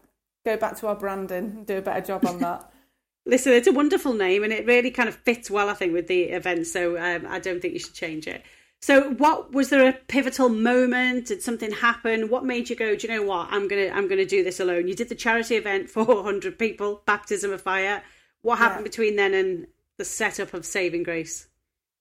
go 0.46 0.56
back 0.56 0.78
to 0.78 0.88
our 0.88 0.96
branding 0.96 1.38
and 1.58 1.68
do 1.68 1.80
a 1.80 1.82
better 1.82 2.00
job 2.00 2.26
on 2.26 2.40
that. 2.40 2.72
Listen, 3.26 3.52
it's 3.52 3.68
a 3.68 3.74
wonderful 3.74 4.14
name, 4.14 4.46
and 4.46 4.54
it 4.54 4.66
really 4.66 4.92
kind 4.92 5.10
of 5.10 5.16
fits 5.16 5.52
well, 5.52 5.68
I 5.68 5.74
think, 5.74 5.92
with 5.92 6.08
the 6.08 6.30
event. 6.30 6.68
So 6.68 6.98
um, 6.98 7.28
I 7.28 7.40
don't 7.40 7.62
think 7.62 7.74
you 7.74 7.82
should 7.82 7.96
change 7.96 8.28
it. 8.28 8.44
So, 8.80 9.12
what 9.12 9.52
was 9.52 9.72
there 9.72 9.86
a 9.86 9.92
pivotal 9.92 10.48
moment? 10.48 11.26
Did 11.26 11.44
something 11.44 11.72
happen? 11.72 12.30
What 12.30 12.46
made 12.46 12.70
you 12.70 12.78
go? 12.78 12.96
Do 12.96 13.06
you 13.06 13.14
know 13.14 13.24
what? 13.24 13.50
I'm 13.52 13.68
gonna 13.68 13.90
I'm 13.90 14.08
gonna 14.08 14.26
do 14.26 14.42
this 14.42 14.62
alone. 14.62 14.88
You 14.88 14.96
did 14.96 15.10
the 15.10 15.16
charity 15.16 15.58
event, 15.58 15.90
for 15.90 16.06
400 16.06 16.58
people, 16.58 17.02
baptism 17.06 17.52
of 17.52 17.62
fire. 17.62 18.04
What 18.42 18.60
happened 18.60 18.86
yeah. 18.86 18.90
between 18.90 19.16
then 19.18 19.34
and 19.34 19.68
the 19.98 20.06
setup 20.06 20.54
of 20.54 20.66
Saving 20.66 21.04
Grace? 21.04 21.49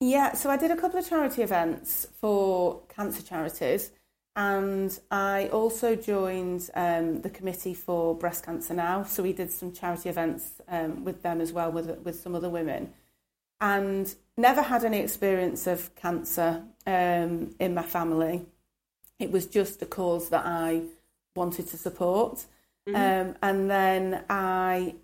Yeah, 0.00 0.35
so 0.35 0.49
I 0.49 0.56
did 0.56 0.71
a 0.71 0.77
couple 0.77 0.99
of 1.00 1.09
charity 1.09 1.43
events 1.43 2.06
for 2.21 2.83
cancer 2.89 3.21
charities, 3.21 3.91
and 4.37 4.97
I 5.11 5.49
also 5.49 5.97
joined 5.97 6.71
um, 6.75 7.23
the 7.23 7.31
committee 7.31 7.75
for 7.75 8.15
breast 8.15 8.45
cancer 8.45 8.75
now. 8.75 9.03
So 9.03 9.25
we 9.25 9.33
did 9.33 9.50
some 9.50 9.73
charity 9.73 10.09
events 10.09 10.53
um, 10.69 11.05
with 11.05 11.23
them 11.23 11.41
as 11.41 11.53
well, 11.53 11.73
with 11.73 11.91
with 12.05 12.21
some 12.21 12.37
other 12.37 12.49
women, 12.49 12.93
and 13.61 14.15
never 14.37 14.62
had 14.62 14.85
any 14.85 15.00
experience 15.00 15.67
of 15.67 15.93
cancer 15.97 16.62
um, 16.87 17.56
in 17.59 17.75
my 17.75 17.83
family. 17.83 18.47
It 19.19 19.33
was 19.33 19.47
just 19.47 19.83
a 19.83 19.87
cause 19.87 20.28
that 20.28 20.47
I 20.47 20.83
wanted 21.35 21.67
to 21.71 21.76
support, 21.76 22.45
mm-hmm. 22.88 22.95
Um, 22.95 23.35
and 23.43 23.69
then 23.69 24.25
I 24.31 24.95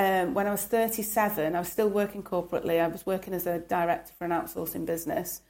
um, 0.00 0.32
when 0.32 0.46
I 0.46 0.50
was 0.50 0.64
37, 0.64 1.54
I 1.54 1.58
was 1.58 1.68
still 1.68 1.90
working 1.90 2.22
corporately. 2.22 2.80
I 2.80 2.88
was 2.88 3.04
working 3.04 3.34
as 3.34 3.46
a 3.46 3.58
director 3.58 4.14
for 4.16 4.24
an 4.24 4.30
outsourcing 4.30 4.86
business, 4.86 5.42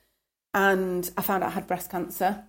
and 0.53 1.09
I 1.17 1.23
found 1.23 1.45
out 1.45 1.51
I 1.51 1.53
had 1.53 1.69
breast 1.69 1.89
cancer. 1.89 2.43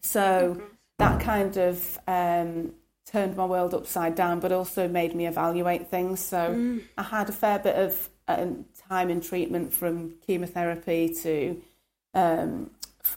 So 0.00 0.56
mm-hmm. 0.56 0.64
that 0.96 1.20
kind 1.20 1.58
of 1.58 1.98
um, 2.08 2.72
turned 3.04 3.36
my 3.36 3.44
world 3.44 3.74
upside 3.74 4.14
down, 4.14 4.40
but 4.40 4.50
also 4.50 4.88
made 4.88 5.14
me 5.14 5.26
evaluate 5.26 5.88
things. 5.88 6.20
So 6.20 6.54
mm. 6.54 6.84
I 6.96 7.02
had 7.02 7.28
a 7.28 7.32
fair 7.32 7.58
bit 7.58 7.76
of 7.76 8.08
um, 8.26 8.64
time 8.88 9.10
in 9.10 9.20
treatment 9.20 9.74
from 9.74 10.14
chemotherapy 10.26 11.14
to 11.22 11.60
um, 12.14 12.70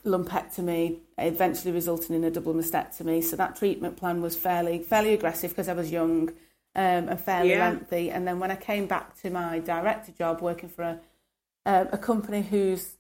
lumpectomy, 0.06 0.98
eventually 1.18 1.72
resulting 1.72 2.18
in 2.18 2.26
a 2.26 2.32
double 2.32 2.54
mastectomy. 2.54 3.24
So 3.24 3.38
that 3.38 3.56
treatment 3.56 3.96
plan 3.96 4.22
was 4.22 4.36
fairly 4.36 4.80
fairly 4.80 5.14
aggressive 5.14 5.52
because 5.52 5.70
I 5.70 5.74
was 5.74 5.90
young 5.90 6.32
um, 6.76 7.10
and 7.10 7.20
fairly 7.20 7.52
yeah. 7.52 7.70
lengthy. 7.70 8.10
And 8.10 8.28
then 8.28 8.40
when 8.40 8.52
I 8.52 8.56
came 8.56 8.88
back 8.88 9.20
to 9.22 9.30
my 9.30 9.60
director 9.60 10.12
job, 10.12 10.42
working 10.42 10.70
for 10.70 10.84
a, 10.84 11.00
uh, 11.66 11.86
a 11.92 11.98
company 11.98 12.42
whose, 12.42 12.98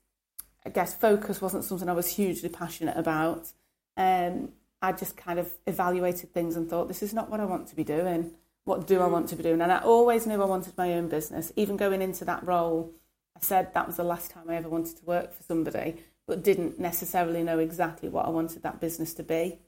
I 0.65 0.69
guess, 0.69 0.93
focus 0.93 1.41
wasn't 1.41 1.63
something 1.63 1.89
I 1.89 1.93
was 1.93 2.07
hugely 2.07 2.49
passionate 2.49 2.97
about, 2.97 3.51
um, 3.97 4.49
I 4.81 4.91
just 4.91 5.15
kind 5.17 5.39
of 5.39 5.51
evaluated 5.65 6.33
things 6.33 6.55
and 6.55 6.69
thought, 6.69 6.87
this 6.87 7.01
is 7.01 7.13
not 7.13 7.29
what 7.29 7.39
I 7.39 7.45
want 7.45 7.67
to 7.67 7.75
be 7.75 7.83
doing. 7.83 8.31
What 8.65 8.87
do 8.87 9.01
I 9.01 9.07
want 9.07 9.29
to 9.29 9.35
be 9.35 9.43
doing? 9.43 9.61
And 9.61 9.71
I 9.71 9.79
always 9.79 10.27
knew 10.27 10.41
I 10.41 10.45
wanted 10.45 10.77
my 10.77 10.93
own 10.93 11.07
business. 11.09 11.51
Even 11.55 11.77
going 11.77 12.01
into 12.01 12.25
that 12.25 12.45
role, 12.45 12.91
I 13.35 13.39
said 13.41 13.73
that 13.73 13.87
was 13.87 13.97
the 13.97 14.03
last 14.03 14.31
time 14.31 14.49
I 14.49 14.55
ever 14.55 14.69
wanted 14.69 14.97
to 14.97 15.05
work 15.05 15.33
for 15.33 15.43
somebody, 15.43 15.97
but 16.27 16.43
didn't 16.43 16.79
necessarily 16.79 17.43
know 17.43 17.59
exactly 17.59 18.09
what 18.09 18.25
I 18.25 18.29
wanted 18.29 18.63
that 18.63 18.79
business 18.79 19.13
to 19.15 19.23
be. 19.23 19.59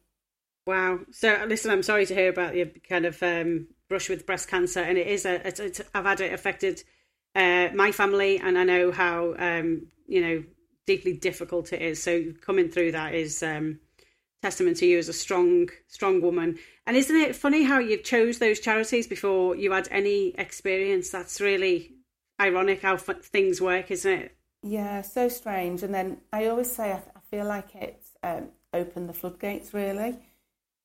Wow. 0.68 1.00
So, 1.12 1.46
listen, 1.48 1.72
I'm 1.72 1.84
sorry 1.84 2.06
to 2.08 2.16
hear 2.16 2.30
about 2.30 2.56
your 2.56 2.68
kind 2.90 3.06
of 3.06 3.22
um, 3.22 3.68
brush 3.88 4.10
with 4.10 4.26
breast 4.26 4.48
cancer, 4.48 4.80
and 4.82 4.98
it 4.98 5.08
is 5.08 5.26
a. 5.26 5.48
It's, 5.48 5.60
it's, 5.60 5.82
I've 5.94 6.06
had 6.06 6.22
it 6.22 6.34
affected 6.34 6.84
uh, 7.36 7.70
my 7.76 7.92
family, 7.92 8.40
and 8.40 8.58
I 8.58 8.64
know 8.64 8.92
how 8.92 9.36
um, 9.38 9.88
you 10.08 10.22
know 10.22 10.44
deeply 10.86 11.14
difficult 11.14 11.74
it 11.74 11.82
is. 11.82 12.02
So 12.02 12.34
coming 12.42 12.70
through 12.70 12.94
that 12.94 13.14
is 13.14 13.44
um, 13.44 13.80
testament 14.42 14.78
to 14.78 14.86
you 14.86 14.98
as 14.98 15.10
a 15.10 15.14
strong, 15.14 15.70
strong 15.88 16.22
woman. 16.22 16.58
And 16.86 16.96
isn't 16.96 17.16
it 17.16 17.36
funny 17.36 17.64
how 17.64 17.80
you 17.80 17.98
chose 17.98 18.38
those 18.38 18.60
charities 18.60 19.08
before 19.08 19.56
you 19.56 19.72
had 19.72 19.88
any 19.90 20.36
experience? 20.38 21.10
That's 21.10 21.42
really 21.42 21.96
ironic 22.40 22.82
how 22.82 22.98
things 22.98 23.60
work, 23.60 23.90
isn't 23.90 24.12
it? 24.12 24.38
Yeah, 24.62 25.02
so 25.02 25.30
strange. 25.30 25.84
And 25.84 25.94
then 25.94 26.18
I 26.32 26.48
always 26.48 26.72
say 26.72 26.92
I, 26.92 26.98
I 26.98 27.20
feel 27.30 27.46
like 27.46 27.74
it 27.76 28.04
um, 28.24 28.50
opened 28.74 29.10
the 29.10 29.14
floodgates 29.14 29.74
really. 29.74 30.20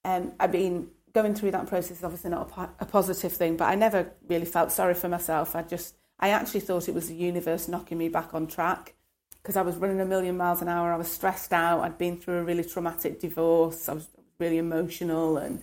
Um, 0.05 0.33
I 0.41 0.47
mean, 0.47 0.89
going 1.13 1.35
through 1.35 1.51
that 1.53 1.67
process 1.67 1.99
is 1.99 2.05
obviously 2.05 2.31
not 2.31 2.49
a, 2.49 2.51
po- 2.51 2.71
a 2.79 2.87
positive 2.87 3.33
thing, 3.33 3.57
but 3.57 3.67
I 3.67 3.75
never 3.75 4.13
really 4.29 4.47
felt 4.47 4.73
sorry 4.73 4.95
for 4.95 5.09
myself. 5.09 5.55
I 5.55 5.63
just, 5.63 5.97
I 6.19 6.31
actually 6.31 6.61
thought 6.61 6.89
it 6.89 6.95
was 6.95 7.09
the 7.09 7.15
universe 7.15 7.69
knocking 7.69 7.99
me 7.99 8.09
back 8.09 8.35
on 8.35 8.47
track 8.47 8.95
because 9.43 9.57
I 9.57 9.63
was 9.63 9.77
running 9.77 10.01
a 10.01 10.05
million 10.05 10.37
miles 10.37 10.63
an 10.63 10.69
hour. 10.69 10.93
I 10.93 10.97
was 10.97 11.11
stressed 11.11 11.53
out. 11.53 11.81
I'd 11.81 11.99
been 11.99 12.19
through 12.19 12.39
a 12.39 12.45
really 12.45 12.65
traumatic 12.65 13.21
divorce. 13.21 13.89
I 13.89 13.95
was 13.95 14.09
really 14.39 14.59
emotional 14.59 15.37
and 15.37 15.63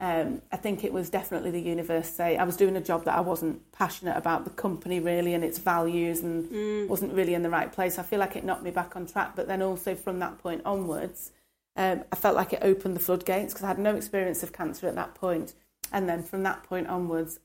um, 0.00 0.40
I 0.50 0.56
think 0.56 0.82
it 0.82 0.94
was 0.94 1.10
definitely 1.10 1.50
the 1.50 1.60
universe 1.60 2.08
say 2.08 2.38
I 2.38 2.44
was 2.44 2.56
doing 2.56 2.74
a 2.74 2.80
job 2.80 3.04
that 3.04 3.14
I 3.14 3.20
wasn't 3.20 3.70
passionate 3.72 4.16
about 4.16 4.44
the 4.44 4.50
company 4.50 4.98
really 4.98 5.34
and 5.34 5.44
its 5.44 5.58
values 5.58 6.20
and 6.20 6.46
mm. 6.46 6.88
wasn't 6.88 7.12
really 7.12 7.34
in 7.34 7.42
the 7.42 7.50
right 7.50 7.70
place. 7.70 7.98
I 7.98 8.02
feel 8.02 8.18
like 8.18 8.34
it 8.34 8.42
knocked 8.42 8.62
me 8.62 8.70
back 8.70 8.96
on 8.96 9.06
track. 9.06 9.36
But 9.36 9.46
then 9.46 9.60
also 9.60 9.94
from 9.94 10.18
that 10.20 10.38
point 10.38 10.62
onwards, 10.64 11.32
um, 11.80 12.04
I 12.12 12.16
felt 12.16 12.36
like 12.36 12.52
it 12.52 12.58
opened 12.60 12.94
the 12.94 13.00
floodgates 13.00 13.54
because 13.54 13.64
I 13.64 13.68
had 13.68 13.78
no 13.78 13.94
experience 13.96 14.42
of 14.42 14.52
cancer 14.52 14.86
at 14.86 14.96
that 14.96 15.14
point. 15.14 15.54
And 15.90 16.06
then 16.06 16.22
from 16.22 16.42
that 16.42 16.62
point 16.62 16.88
onwards, 16.88 17.40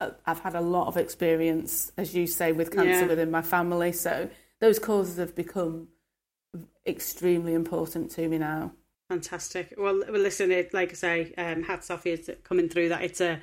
uh, 0.00 0.10
I've 0.24 0.38
had 0.38 0.54
a 0.54 0.60
lot 0.60 0.86
of 0.86 0.96
experience, 0.96 1.90
as 1.96 2.14
you 2.14 2.28
say, 2.28 2.52
with 2.52 2.70
cancer 2.70 3.00
yeah. 3.00 3.06
within 3.06 3.32
my 3.32 3.42
family. 3.42 3.90
So 3.90 4.30
those 4.60 4.78
causes 4.78 5.16
have 5.16 5.34
become 5.34 5.88
extremely 6.86 7.52
important 7.52 8.12
to 8.12 8.28
me 8.28 8.38
now. 8.38 8.70
Fantastic. 9.08 9.74
Well, 9.76 10.04
well, 10.08 10.20
listen, 10.20 10.52
it 10.52 10.72
like 10.72 10.90
I 10.90 10.94
say, 10.94 11.34
um, 11.36 11.64
hats 11.64 11.90
off 11.90 12.06
you 12.06 12.16
coming 12.44 12.68
through 12.68 12.90
that. 12.90 13.02
It's 13.02 13.20
a 13.20 13.42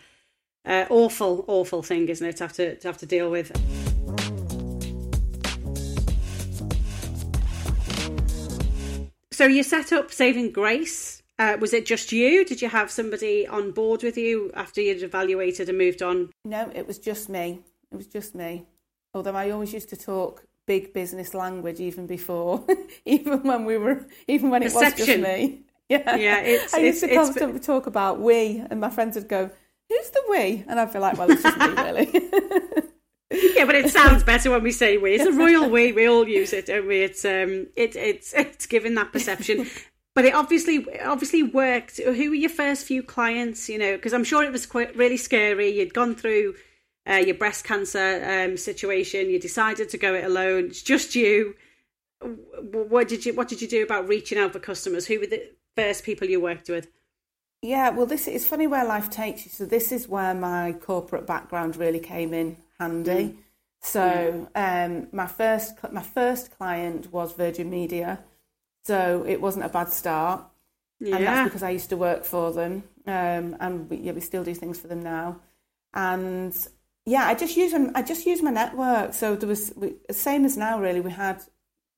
uh, 0.64 0.86
awful, 0.90 1.44
awful 1.50 1.84
thing, 1.84 2.08
isn't 2.08 2.26
it? 2.26 2.38
To 2.38 2.46
have 2.46 2.54
to, 2.54 2.78
to 2.78 2.88
have 2.88 2.98
to 3.00 3.06
deal 3.06 3.30
with. 3.30 3.52
So 9.38 9.46
you 9.46 9.62
set 9.62 9.94
up 9.94 10.12
Saving 10.12 10.50
Grace. 10.50 11.22
Uh, 11.38 11.58
was 11.62 11.72
it 11.72 11.86
just 11.86 12.12
you? 12.12 12.44
Did 12.44 12.60
you 12.60 12.70
have 12.70 12.90
somebody 12.90 13.46
on 13.46 13.70
board 13.70 14.02
with 14.02 14.18
you 14.18 14.50
after 14.56 14.82
you'd 14.82 15.04
evaluated 15.04 15.70
and 15.70 15.78
moved 15.78 16.02
on? 16.02 16.32
No, 16.44 16.72
it 16.74 16.88
was 16.88 16.98
just 16.98 17.30
me. 17.30 17.60
It 17.92 17.96
was 17.96 18.08
just 18.08 18.34
me. 18.34 18.66
Although 19.14 19.36
I 19.36 19.52
always 19.52 19.74
used 19.74 19.90
to 19.90 19.96
talk 19.96 20.48
big 20.66 20.92
business 20.92 21.36
language 21.36 21.80
even 21.80 22.08
before, 22.08 22.66
even 23.06 23.44
when 23.44 23.66
we 23.66 23.78
were, 23.78 24.08
even 24.28 24.50
when 24.50 24.64
it 24.64 24.74
Perception. 24.74 25.22
was 25.22 25.30
just 25.30 25.40
me. 25.40 25.62
Yeah, 25.90 26.16
yeah. 26.16 26.40
It's, 26.40 26.74
I 26.74 26.80
used 26.80 27.04
it's, 27.04 27.14
to 27.14 27.16
constantly 27.16 27.60
talk 27.60 27.86
about 27.86 28.20
we, 28.20 28.64
and 28.72 28.82
my 28.82 28.90
friends 28.90 29.16
would 29.16 29.30
go, 29.30 29.52
"Who's 29.88 30.10
the 30.10 30.24
we?" 30.32 30.66
And 30.68 30.80
I'd 30.80 30.92
be 30.92 30.98
like, 30.98 31.18
"Well, 31.18 31.30
it's 31.32 31.44
just 31.44 31.58
me, 31.58 31.68
really." 31.78 32.88
Yeah, 33.30 33.66
but 33.66 33.76
it 33.76 33.90
sounds 33.90 34.24
better 34.24 34.52
when 34.52 34.64
we 34.64 34.72
say 34.72 34.98
we. 34.98 35.16
It's 35.16 35.26
a 35.26 35.34
royal 35.34 35.70
we. 35.70 35.92
We 35.92 36.08
all 36.08 36.28
use 36.28 36.54
it, 36.54 36.68
don't 36.68 36.88
we? 36.88 37.02
It's 37.02 37.26
um, 37.26 37.68
it, 37.76 37.96
it's 37.96 38.34
it's 38.34 38.66
given 38.66 38.96
that 38.96 39.12
perception. 39.12 39.68
but 40.16 40.24
it 40.24 40.34
obviously 40.34 40.86
obviously 41.02 41.44
worked. 41.44 41.98
Who 41.98 42.30
were 42.30 42.36
your 42.36 42.50
first 42.50 42.86
few 42.86 43.04
clients? 43.04 43.68
You 43.68 43.80
know, 43.80 43.96
because 43.98 44.14
I'm 44.14 44.24
sure 44.24 44.44
it 44.44 44.52
was 44.52 44.66
quite 44.66 44.96
really 44.96 45.18
scary. 45.18 45.78
You'd 45.78 45.94
gone 45.94 46.16
through 46.16 46.56
uh, 47.10 47.16
your 47.16 47.36
breast 47.36 47.66
cancer 47.66 48.24
um, 48.26 48.56
situation. 48.56 49.30
You 49.30 49.40
decided 49.40 49.90
to 49.90 49.98
go 49.98 50.14
it 50.16 50.24
alone. 50.24 50.68
It's 50.68 50.82
just 50.82 51.14
you. 51.14 51.56
What 52.22 53.10
did 53.10 53.26
you 53.26 53.34
What 53.34 53.50
did 53.50 53.62
you 53.62 53.68
do 53.68 53.84
about 53.84 54.08
reaching 54.08 54.38
out 54.38 54.54
for 54.54 54.60
customers? 54.60 55.06
Who 55.06 55.20
were 55.20 55.28
the 55.28 55.52
first 55.76 56.06
people 56.06 56.30
you 56.30 56.40
worked 56.40 56.70
with? 56.70 56.88
Yeah, 57.62 57.90
well, 57.90 58.06
this 58.06 58.28
is 58.28 58.48
funny 58.48 58.68
where 58.68 58.86
life 58.86 59.10
takes 59.10 59.46
you. 59.46 59.52
So 59.52 59.66
this 59.66 59.92
is 59.92 60.08
where 60.08 60.34
my 60.34 60.74
corporate 60.74 61.28
background 61.28 61.76
really 61.76 62.00
came 62.00 62.34
in 62.34 62.58
handy. 62.80 63.24
Mm. 63.24 63.38
So 63.82 64.50
um, 64.56 65.08
my 65.12 65.28
first 65.28 65.76
my 65.92 66.02
first 66.02 66.58
client 66.58 67.12
was 67.12 67.34
Virgin 67.34 67.70
Media, 67.70 68.20
so 68.84 69.24
it 69.28 69.40
wasn't 69.40 69.66
a 69.66 69.70
bad 69.70 69.90
start, 69.90 70.44
yeah. 71.00 71.16
and 71.16 71.28
that's 71.28 71.50
because 71.50 71.64
I 71.64 71.70
used 71.70 71.90
to 71.90 71.98
work 71.98 72.26
for 72.26 72.52
them, 72.52 72.84
um, 73.06 73.56
and 73.60 73.90
we, 73.90 73.98
yeah, 73.98 74.14
we 74.14 74.22
still 74.22 74.44
do 74.44 74.54
things 74.54 74.80
for 74.80 74.88
them 74.88 75.04
now. 75.04 75.40
And 75.94 76.56
yeah, 77.06 77.26
I 77.26 77.36
just 77.36 77.56
use 77.56 77.74
I 77.74 78.02
just 78.02 78.26
use 78.26 78.42
my 78.42 78.52
network. 78.52 79.14
So 79.14 79.36
there 79.36 79.48
was 79.48 79.74
same 80.12 80.44
as 80.44 80.58
now. 80.58 80.82
Really, 80.82 81.02
we 81.02 81.12
had 81.12 81.42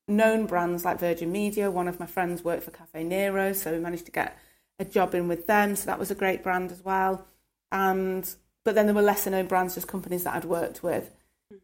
known 0.08 0.46
brands 0.46 0.86
like 0.86 1.00
Virgin 1.00 1.32
Media. 1.32 1.72
One 1.72 1.88
of 1.88 2.00
my 2.00 2.06
friends 2.06 2.44
worked 2.44 2.64
for 2.64 2.72
Caffè 2.72 3.06
Nero, 3.06 3.54
so 3.54 3.72
we 3.72 3.80
managed 3.80 4.06
to 4.06 4.12
get 4.12 4.38
a 4.78 4.86
job 4.86 5.16
in 5.16 5.28
with 5.28 5.48
them. 5.48 5.76
So 5.76 5.86
that 5.88 6.00
was 6.00 6.12
a 6.12 6.16
great 6.16 6.44
brand 6.44 6.72
as 6.72 6.84
well. 6.84 7.26
And 7.72 8.30
but 8.64 8.76
then 8.76 8.86
there 8.86 8.96
were 8.96 9.02
lesser 9.02 9.30
known 9.30 9.48
brands, 9.48 9.76
just 9.76 9.88
companies 9.88 10.24
that 10.24 10.36
I'd 10.36 10.46
worked 10.46 10.84
with. 10.84 11.12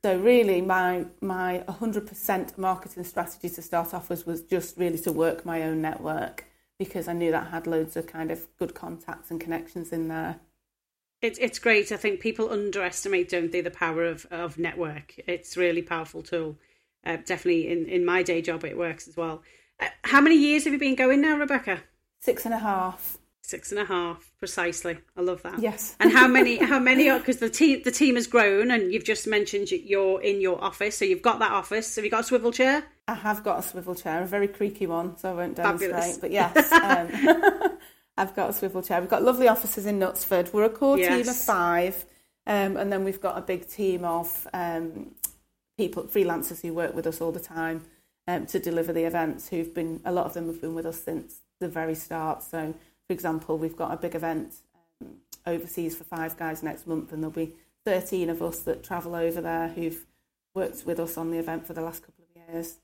So 0.04 0.18
really, 0.18 0.62
my 0.62 1.06
my 1.22 1.64
100% 1.68 2.58
marketing 2.58 3.04
strategy 3.04 3.50
to 3.50 3.62
start 3.62 3.94
off 3.94 4.10
was 4.10 4.26
was 4.26 4.42
just 4.42 4.78
really 4.78 4.98
to 5.00 5.12
work 5.12 5.46
my 5.46 5.62
own 5.62 5.82
network 5.82 6.46
because 6.80 7.08
I 7.08 7.14
knew 7.14 7.32
that 7.32 7.48
I 7.48 7.50
had 7.52 7.68
loads 7.68 7.96
of 7.96 8.08
kind 8.08 8.32
of 8.32 8.48
good 8.58 8.74
contacts 8.74 9.32
and 9.32 9.40
connections 9.40 9.92
in 9.92 10.08
there. 10.08 10.40
It's 11.22 11.38
it's 11.40 11.60
great. 11.60 11.92
I 11.92 11.98
think 11.98 12.20
people 12.20 12.52
underestimate, 12.52 13.30
don't 13.30 13.52
they, 13.52 13.62
the 13.62 13.72
power 13.72 14.06
of, 14.06 14.26
of 14.32 14.58
network. 14.58 15.16
It's 15.28 15.56
really 15.56 15.82
powerful 15.82 16.24
tool. 16.24 16.58
Uh, 17.06 17.18
definitely 17.18 17.70
in, 17.70 17.86
in 17.86 18.04
my 18.04 18.24
day 18.24 18.42
job, 18.42 18.64
it 18.64 18.78
works 18.78 19.08
as 19.08 19.16
well. 19.16 19.44
Uh, 19.80 19.88
how 20.04 20.22
many 20.22 20.36
years 20.36 20.64
have 20.64 20.74
you 20.74 20.80
been 20.80 20.96
going 20.96 21.22
now, 21.22 21.38
Rebecca? 21.38 21.84
Six 22.22 22.46
and 22.46 22.54
a 22.54 22.60
half. 22.60 23.18
Six 23.48 23.72
and 23.72 23.80
a 23.80 23.86
half, 23.86 24.32
precisely. 24.40 24.98
I 25.16 25.22
love 25.22 25.44
that. 25.44 25.60
Yes. 25.60 25.96
and 26.00 26.12
how 26.12 26.28
many? 26.28 26.58
How 26.58 26.80
many? 26.80 27.12
Because 27.16 27.38
the 27.38 27.50
team 27.50 27.84
the 27.84 27.92
team 27.92 28.16
has 28.16 28.26
grown, 28.26 28.72
and 28.72 28.92
you've 28.92 29.04
just 29.04 29.28
mentioned 29.28 29.70
you're 29.70 30.20
in 30.20 30.42
your 30.42 30.60
office, 30.64 30.98
so 30.98 31.06
you've 31.06 31.22
got 31.22 31.38
that 31.38 31.52
office. 31.52 31.96
Have 31.96 32.04
you 32.04 32.10
got 32.10 32.22
a 32.22 32.24
swivel 32.24 32.52
chair? 32.52 32.84
I 33.08 33.14
have 33.14 33.44
got 33.44 33.60
a 33.60 33.62
swivel 33.62 33.94
chair, 33.94 34.24
a 34.24 34.26
very 34.26 34.48
creaky 34.48 34.88
one, 34.88 35.16
so 35.18 35.30
I 35.30 35.34
won't 35.34 35.56
demonstrate. 35.56 35.92
Fabulous. 35.92 36.18
But 36.18 36.32
yes, 36.32 36.72
um, 36.72 37.78
I've 38.18 38.36
got 38.36 38.50
a 38.50 38.54
swivel 38.54 38.82
chair. 38.82 39.00
We've 39.00 39.12
got 39.12 39.22
lovely 39.22 39.48
offices 39.48 39.86
in 39.86 40.00
Knutsford. 40.00 40.52
We're 40.52 40.64
a 40.64 40.70
core 40.70 40.98
yes. 40.98 41.10
team 41.10 41.30
of 41.30 41.38
five, 41.38 42.04
um, 42.48 42.78
and 42.78 42.92
then 42.92 43.04
we've 43.04 43.22
got 43.22 43.38
a 43.38 43.42
big 43.42 43.70
team 43.70 44.06
of 44.06 44.48
um, 44.54 45.14
people, 45.78 46.06
freelancers 46.06 46.64
who 46.64 46.74
work 46.74 46.96
with 46.96 47.06
us 47.06 47.22
all 47.22 47.32
the 47.32 47.40
time 47.40 47.86
um, 48.28 48.48
to 48.48 48.60
deliver 48.60 48.92
the 48.92 49.04
events. 49.04 49.50
Who've 49.50 49.72
been 49.72 50.02
a 50.04 50.12
lot 50.12 50.26
of 50.26 50.34
them 50.34 50.48
have 50.48 50.62
been 50.62 50.74
with 50.74 50.88
us 50.88 51.04
since 51.04 51.42
the 51.60 51.68
very 51.68 51.96
start. 51.96 52.42
So, 52.42 52.74
for 53.08 53.14
example, 53.14 53.58
we've 53.58 53.76
got 53.76 53.94
a 53.94 53.98
big 53.98 54.16
event 54.16 54.54
um, 55.02 55.16
overseas 55.46 55.96
for 55.96 56.04
Five 56.04 56.38
Guys 56.38 56.64
next 56.64 56.88
month, 56.88 57.12
and 57.12 57.22
there'll 57.22 57.34
be 57.34 57.54
13 57.86 58.30
of 58.30 58.42
us 58.42 58.60
that 58.62 58.84
travel 58.84 59.16
over 59.16 59.42
there 59.42 59.70
who've 59.70 60.06
worked 60.54 60.86
with 60.86 61.00
us 61.00 61.18
on 61.18 61.32
the 61.32 61.38
event 61.38 61.68
for 61.68 61.74
the 61.74 61.82
last 61.82 62.04
couple 62.04 62.24
of 62.24 62.54
years. 62.54 62.78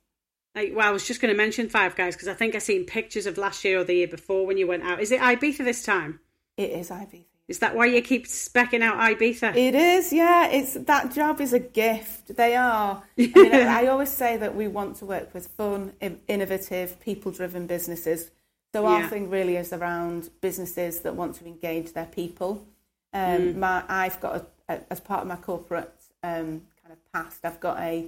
Like, 0.54 0.74
well, 0.76 0.88
I 0.88 0.92
was 0.92 1.08
just 1.08 1.22
going 1.22 1.34
to 1.34 1.38
mention 1.38 1.70
Five 1.70 1.96
Guys 1.96 2.16
because 2.16 2.28
I 2.28 2.34
think 2.34 2.56
I 2.56 2.60
seen 2.60 2.86
pictures 2.86 3.26
of 3.26 3.38
last 3.38 3.64
year 3.64 3.80
or 3.80 3.84
the 3.84 3.96
year 3.96 4.08
before 4.08 4.46
when 4.46 4.58
you 4.58 4.68
went 4.68 4.84
out. 4.84 5.00
Is 5.00 5.12
it 5.12 5.22
Ibiza 5.22 5.64
this 5.64 5.84
time? 5.84 6.20
It 6.58 6.72
is 6.72 6.90
Ibiza. 6.90 7.26
Is 7.48 7.60
that 7.60 7.76
why 7.76 7.86
you 7.88 8.02
keep 8.02 8.28
specking 8.28 8.82
out 8.82 8.98
Ibiza? 8.98 9.56
It 9.56 9.76
is, 9.76 10.14
yeah. 10.14 10.48
It's 10.48 10.74
that 10.74 11.14
job 11.14 11.42
is 11.42 11.52
a 11.52 11.60
gift. 11.60 12.36
They 12.36 12.56
are. 12.56 13.04
I, 13.20 13.32
mean, 13.36 13.54
I 13.54 13.88
always 13.88 14.10
say 14.10 14.38
that 14.38 14.56
we 14.56 14.68
want 14.68 14.98
to 14.98 15.06
work 15.06 15.34
with 15.34 15.48
fun, 15.48 15.94
innovative, 16.28 17.00
people-driven 17.02 17.68
businesses. 17.68 18.32
So 18.74 18.86
our 18.86 19.02
yeah. 19.02 19.10
thing 19.10 19.30
really 19.30 19.58
is 19.58 19.74
around 19.74 20.30
businesses 20.40 21.02
that 21.02 21.16
want 21.16 21.36
to 21.36 21.46
engage 21.46 21.94
their 21.94 22.06
people. 22.06 22.66
Um, 23.14 23.22
mm. 23.22 23.56
my, 23.58 23.84
I've 23.90 24.20
got 24.22 24.36
a, 24.36 24.74
a, 24.74 24.80
as 24.90 25.00
part 25.02 25.22
of 25.22 25.28
my 25.28 25.36
corporate 25.36 25.94
um, 26.24 26.62
kind 26.82 26.92
of 26.92 27.14
past, 27.14 27.44
I've 27.44 27.60
got 27.60 27.80
a 27.80 28.08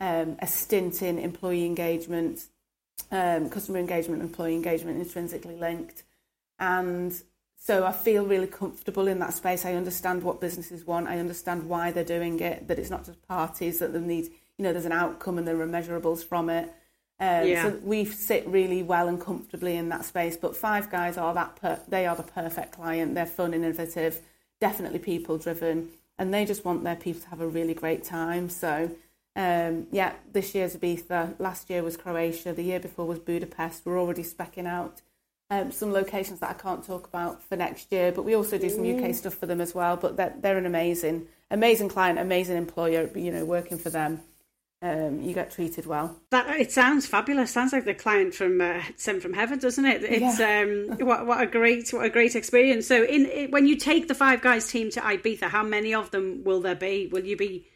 um, 0.00 0.36
a 0.40 0.46
stint 0.46 1.02
in 1.02 1.18
employee 1.18 1.64
engagement, 1.64 2.46
um, 3.10 3.48
customer 3.48 3.78
engagement, 3.78 4.22
employee 4.22 4.54
engagement, 4.54 5.00
intrinsically 5.00 5.56
linked. 5.56 6.02
And 6.58 7.14
so 7.56 7.86
I 7.86 7.92
feel 7.92 8.26
really 8.26 8.46
comfortable 8.46 9.06
in 9.06 9.18
that 9.20 9.34
space. 9.34 9.64
I 9.64 9.74
understand 9.74 10.22
what 10.22 10.40
businesses 10.40 10.84
want. 10.84 11.08
I 11.08 11.18
understand 11.18 11.68
why 11.68 11.90
they're 11.90 12.04
doing 12.04 12.40
it, 12.40 12.68
that 12.68 12.78
it's 12.78 12.90
not 12.90 13.06
just 13.06 13.26
parties, 13.26 13.78
that 13.78 13.92
they 13.92 14.00
need, 14.00 14.24
you 14.58 14.62
know, 14.64 14.72
there's 14.72 14.84
an 14.84 14.92
outcome 14.92 15.38
and 15.38 15.46
there 15.48 15.60
are 15.60 15.66
measurables 15.66 16.22
from 16.24 16.50
it. 16.50 16.72
Um, 17.20 17.46
yeah. 17.46 17.62
So 17.64 17.78
we 17.82 18.04
sit 18.04 18.46
really 18.46 18.82
well 18.82 19.08
and 19.08 19.20
comfortably 19.20 19.76
in 19.76 19.88
that 19.90 20.04
space. 20.04 20.36
But 20.36 20.56
Five 20.56 20.90
Guys 20.90 21.16
are 21.16 21.32
that 21.34 21.56
per- 21.56 21.80
they 21.88 22.06
are 22.06 22.16
the 22.16 22.22
perfect 22.22 22.72
client. 22.72 23.14
They're 23.14 23.26
fun, 23.26 23.54
innovative, 23.54 24.20
definitely 24.60 24.98
people 24.98 25.38
driven, 25.38 25.90
and 26.18 26.34
they 26.34 26.44
just 26.44 26.64
want 26.64 26.84
their 26.84 26.96
people 26.96 27.22
to 27.22 27.28
have 27.28 27.40
a 27.40 27.46
really 27.46 27.74
great 27.74 28.04
time. 28.04 28.48
So 28.48 28.90
um, 29.36 29.86
yeah, 29.90 30.12
this 30.32 30.54
year's 30.54 30.76
Ibiza. 30.76 31.38
Last 31.40 31.68
year 31.68 31.82
was 31.82 31.96
Croatia. 31.96 32.52
The 32.52 32.62
year 32.62 32.80
before 32.80 33.06
was 33.06 33.18
Budapest. 33.18 33.84
We're 33.84 33.98
already 33.98 34.22
specking 34.22 34.66
out 34.66 35.00
um, 35.50 35.72
some 35.72 35.92
locations 35.92 36.40
that 36.40 36.50
I 36.50 36.54
can't 36.54 36.84
talk 36.84 37.06
about 37.06 37.42
for 37.42 37.56
next 37.56 37.90
year, 37.90 38.12
but 38.12 38.24
we 38.24 38.34
also 38.34 38.58
do 38.58 38.70
some 38.70 38.82
UK 38.82 39.10
mm. 39.10 39.14
stuff 39.14 39.34
for 39.34 39.46
them 39.46 39.60
as 39.60 39.74
well. 39.74 39.96
But 39.96 40.16
they're, 40.16 40.34
they're 40.40 40.58
an 40.58 40.66
amazing, 40.66 41.26
amazing 41.50 41.88
client, 41.88 42.18
amazing 42.18 42.56
employer. 42.56 43.10
You 43.14 43.32
know, 43.32 43.44
working 43.44 43.78
for 43.78 43.90
them. 43.90 44.20
Um, 44.84 45.22
you 45.22 45.32
get 45.32 45.50
treated 45.50 45.86
well. 45.86 46.20
That 46.30 46.60
it 46.60 46.70
sounds 46.70 47.06
fabulous. 47.06 47.50
Sounds 47.50 47.72
like 47.72 47.86
the 47.86 47.94
client 47.94 48.34
from 48.34 48.60
uh, 48.60 48.82
sent 48.96 49.22
from 49.22 49.32
heaven, 49.32 49.58
doesn't 49.58 49.84
it? 49.86 50.02
It's 50.02 50.38
yeah. 50.38 50.60
um, 50.60 50.98
what 51.06 51.26
what 51.26 51.40
a 51.40 51.46
great 51.46 51.88
what 51.90 52.04
a 52.04 52.10
great 52.10 52.36
experience. 52.36 52.86
So, 52.86 53.02
in 53.02 53.50
when 53.50 53.66
you 53.66 53.76
take 53.76 54.08
the 54.08 54.14
Five 54.14 54.42
Guys 54.42 54.70
team 54.70 54.90
to 54.90 55.00
Ibiza, 55.00 55.44
how 55.48 55.62
many 55.62 55.94
of 55.94 56.10
them 56.10 56.44
will 56.44 56.60
there 56.60 56.74
be? 56.74 57.08
Will 57.10 57.24
you 57.24 57.36
be 57.36 57.66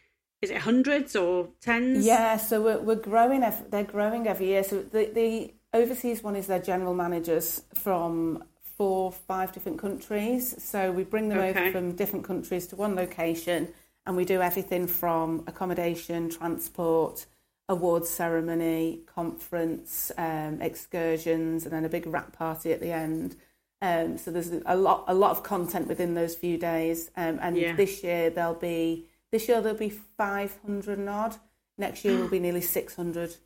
is 0.42 0.50
it 0.50 0.58
hundreds 0.58 1.16
or 1.16 1.48
tens? 1.60 2.04
Yeah, 2.04 2.36
so 2.36 2.62
we're, 2.62 2.78
we're 2.78 2.94
growing. 2.96 3.40
They're 3.70 3.84
growing 3.84 4.28
every 4.28 4.48
year. 4.48 4.62
So 4.62 4.82
the, 4.82 5.10
the 5.12 5.54
overseas 5.72 6.22
one 6.22 6.36
is 6.36 6.46
their 6.46 6.60
general 6.60 6.94
managers 6.94 7.62
from 7.74 8.44
four, 8.76 9.10
five 9.10 9.52
different 9.52 9.78
countries. 9.78 10.54
So 10.62 10.92
we 10.92 11.04
bring 11.04 11.28
them 11.28 11.38
Okay. 11.38 11.48
over 11.60 11.72
from 11.72 11.96
different 11.96 12.24
countries 12.24 12.66
to 12.68 12.76
one 12.76 12.94
location, 12.94 13.68
and 14.08 14.16
we 14.16 14.24
do 14.24 14.40
everything 14.40 14.86
from 14.86 15.44
accommodation, 15.46 16.30
transport, 16.30 17.26
awards 17.68 18.08
ceremony, 18.08 19.00
conference, 19.04 20.10
um, 20.16 20.62
excursions, 20.62 21.64
and 21.64 21.72
then 21.74 21.84
a 21.84 21.90
big 21.90 22.06
wrap 22.06 22.32
party 22.32 22.72
at 22.72 22.80
the 22.80 22.90
end. 22.90 23.36
Um, 23.82 24.16
so 24.16 24.30
there's 24.30 24.50
a 24.64 24.76
lot, 24.76 25.04
a 25.08 25.14
lot 25.14 25.32
of 25.32 25.42
content 25.42 25.86
within 25.88 26.14
those 26.14 26.34
few 26.34 26.56
days. 26.56 27.10
Um, 27.18 27.38
and 27.42 27.54
Yeah. 27.56 27.76
this 27.76 28.02
year 28.02 28.30
there'll 28.30 28.54
be 28.54 29.04
this 29.30 29.46
year 29.46 29.60
there'll 29.60 29.78
be 29.78 29.90
500 29.90 30.98
and 30.98 31.08
odd. 31.10 31.36
Next 31.76 32.02
year 32.02 32.18
will 32.18 32.28
be 32.28 32.40
nearly 32.46 32.62
600. 32.62 33.36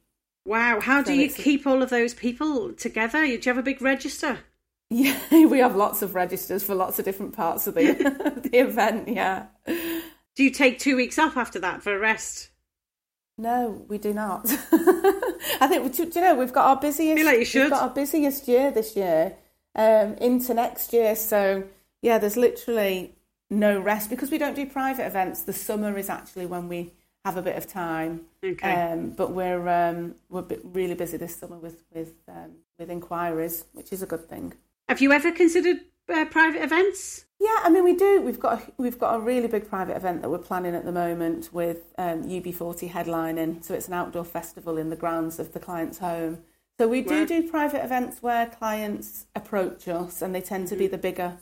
Wow, 0.46 0.78
how 0.80 1.02
do 1.02 1.12
you 1.12 1.28
keep 1.28 1.66
all 1.66 1.82
of 1.82 1.90
those 1.90 2.14
people 2.14 2.72
together? 2.72 3.26
Do 3.26 3.32
you 3.32 3.40
have 3.46 3.58
a 3.58 3.62
big 3.62 3.82
register? 3.82 4.38
Yeah, 4.90 5.18
we 5.32 5.58
have 5.58 5.74
lots 5.74 6.02
of 6.02 6.14
registers 6.14 6.62
for 6.62 6.76
lots 6.76 7.00
of 7.00 7.04
different 7.04 7.34
parts 7.34 7.66
of 7.66 7.74
the 7.74 7.92
the 8.52 8.58
event. 8.58 9.08
Yeah. 9.08 9.46
Do 10.34 10.44
you 10.44 10.50
take 10.50 10.78
two 10.78 10.96
weeks 10.96 11.18
off 11.18 11.36
after 11.36 11.58
that 11.60 11.82
for 11.82 11.94
a 11.94 11.98
rest? 11.98 12.50
No, 13.38 13.84
we 13.88 13.98
do 13.98 14.12
not. 14.12 14.46
I 14.72 15.66
think 15.68 15.94
do 15.94 16.04
you 16.04 16.20
know 16.20 16.34
we've 16.34 16.52
got 16.52 16.66
our 16.66 16.80
busiest. 16.80 17.24
Like 17.24 17.38
you 17.38 17.44
should. 17.44 17.62
We've 17.62 17.70
got 17.70 17.82
our 17.82 17.94
busiest 17.94 18.46
year 18.48 18.70
this 18.70 18.94
year 18.96 19.36
um, 19.74 20.14
into 20.14 20.54
next 20.54 20.92
year. 20.92 21.16
So 21.16 21.64
yeah, 22.02 22.18
there's 22.18 22.36
literally 22.36 23.14
no 23.50 23.80
rest 23.80 24.10
because 24.10 24.30
we 24.30 24.38
don't 24.38 24.56
do 24.56 24.66
private 24.66 25.06
events. 25.06 25.42
The 25.42 25.52
summer 25.52 25.96
is 25.98 26.08
actually 26.08 26.46
when 26.46 26.68
we 26.68 26.92
have 27.24 27.36
a 27.36 27.42
bit 27.42 27.56
of 27.56 27.66
time. 27.66 28.22
Okay. 28.44 28.72
Um, 28.72 29.10
but 29.10 29.32
we're 29.32 29.68
um, 29.68 30.16
we're 30.28 30.44
really 30.64 30.94
busy 30.94 31.16
this 31.16 31.36
summer 31.36 31.58
with 31.58 31.82
with 31.92 32.14
um, 32.28 32.56
with 32.78 32.90
inquiries, 32.90 33.64
which 33.72 33.92
is 33.92 34.02
a 34.02 34.06
good 34.06 34.28
thing. 34.28 34.54
Have 34.88 35.00
you 35.00 35.12
ever 35.12 35.32
considered 35.32 35.78
uh, 36.12 36.24
private 36.26 36.62
events? 36.62 37.24
Yeah, 37.42 37.58
I 37.64 37.70
mean 37.70 37.82
we 37.82 37.96
do. 37.96 38.22
We've 38.22 38.38
got 38.38 38.60
a, 38.60 38.72
we've 38.76 39.00
got 39.00 39.16
a 39.16 39.18
really 39.18 39.48
big 39.48 39.68
private 39.68 39.96
event 39.96 40.22
that 40.22 40.30
we're 40.30 40.38
planning 40.38 40.76
at 40.76 40.84
the 40.84 40.92
moment 40.92 41.52
with 41.52 41.92
um, 41.98 42.22
UB40 42.22 42.92
headlining. 42.92 43.64
So 43.64 43.74
it's 43.74 43.88
an 43.88 43.94
outdoor 43.94 44.24
festival 44.24 44.78
in 44.78 44.90
the 44.90 44.96
grounds 44.96 45.40
of 45.40 45.52
the 45.52 45.58
client's 45.58 45.98
home. 45.98 46.38
So 46.78 46.86
we 46.86 47.02
do 47.02 47.26
do 47.26 47.50
private 47.50 47.84
events 47.84 48.22
where 48.22 48.46
clients 48.46 49.26
approach 49.34 49.88
us, 49.88 50.22
and 50.22 50.32
they 50.32 50.40
tend 50.40 50.68
to 50.68 50.76
be 50.76 50.86
the 50.86 50.98
bigger 50.98 51.36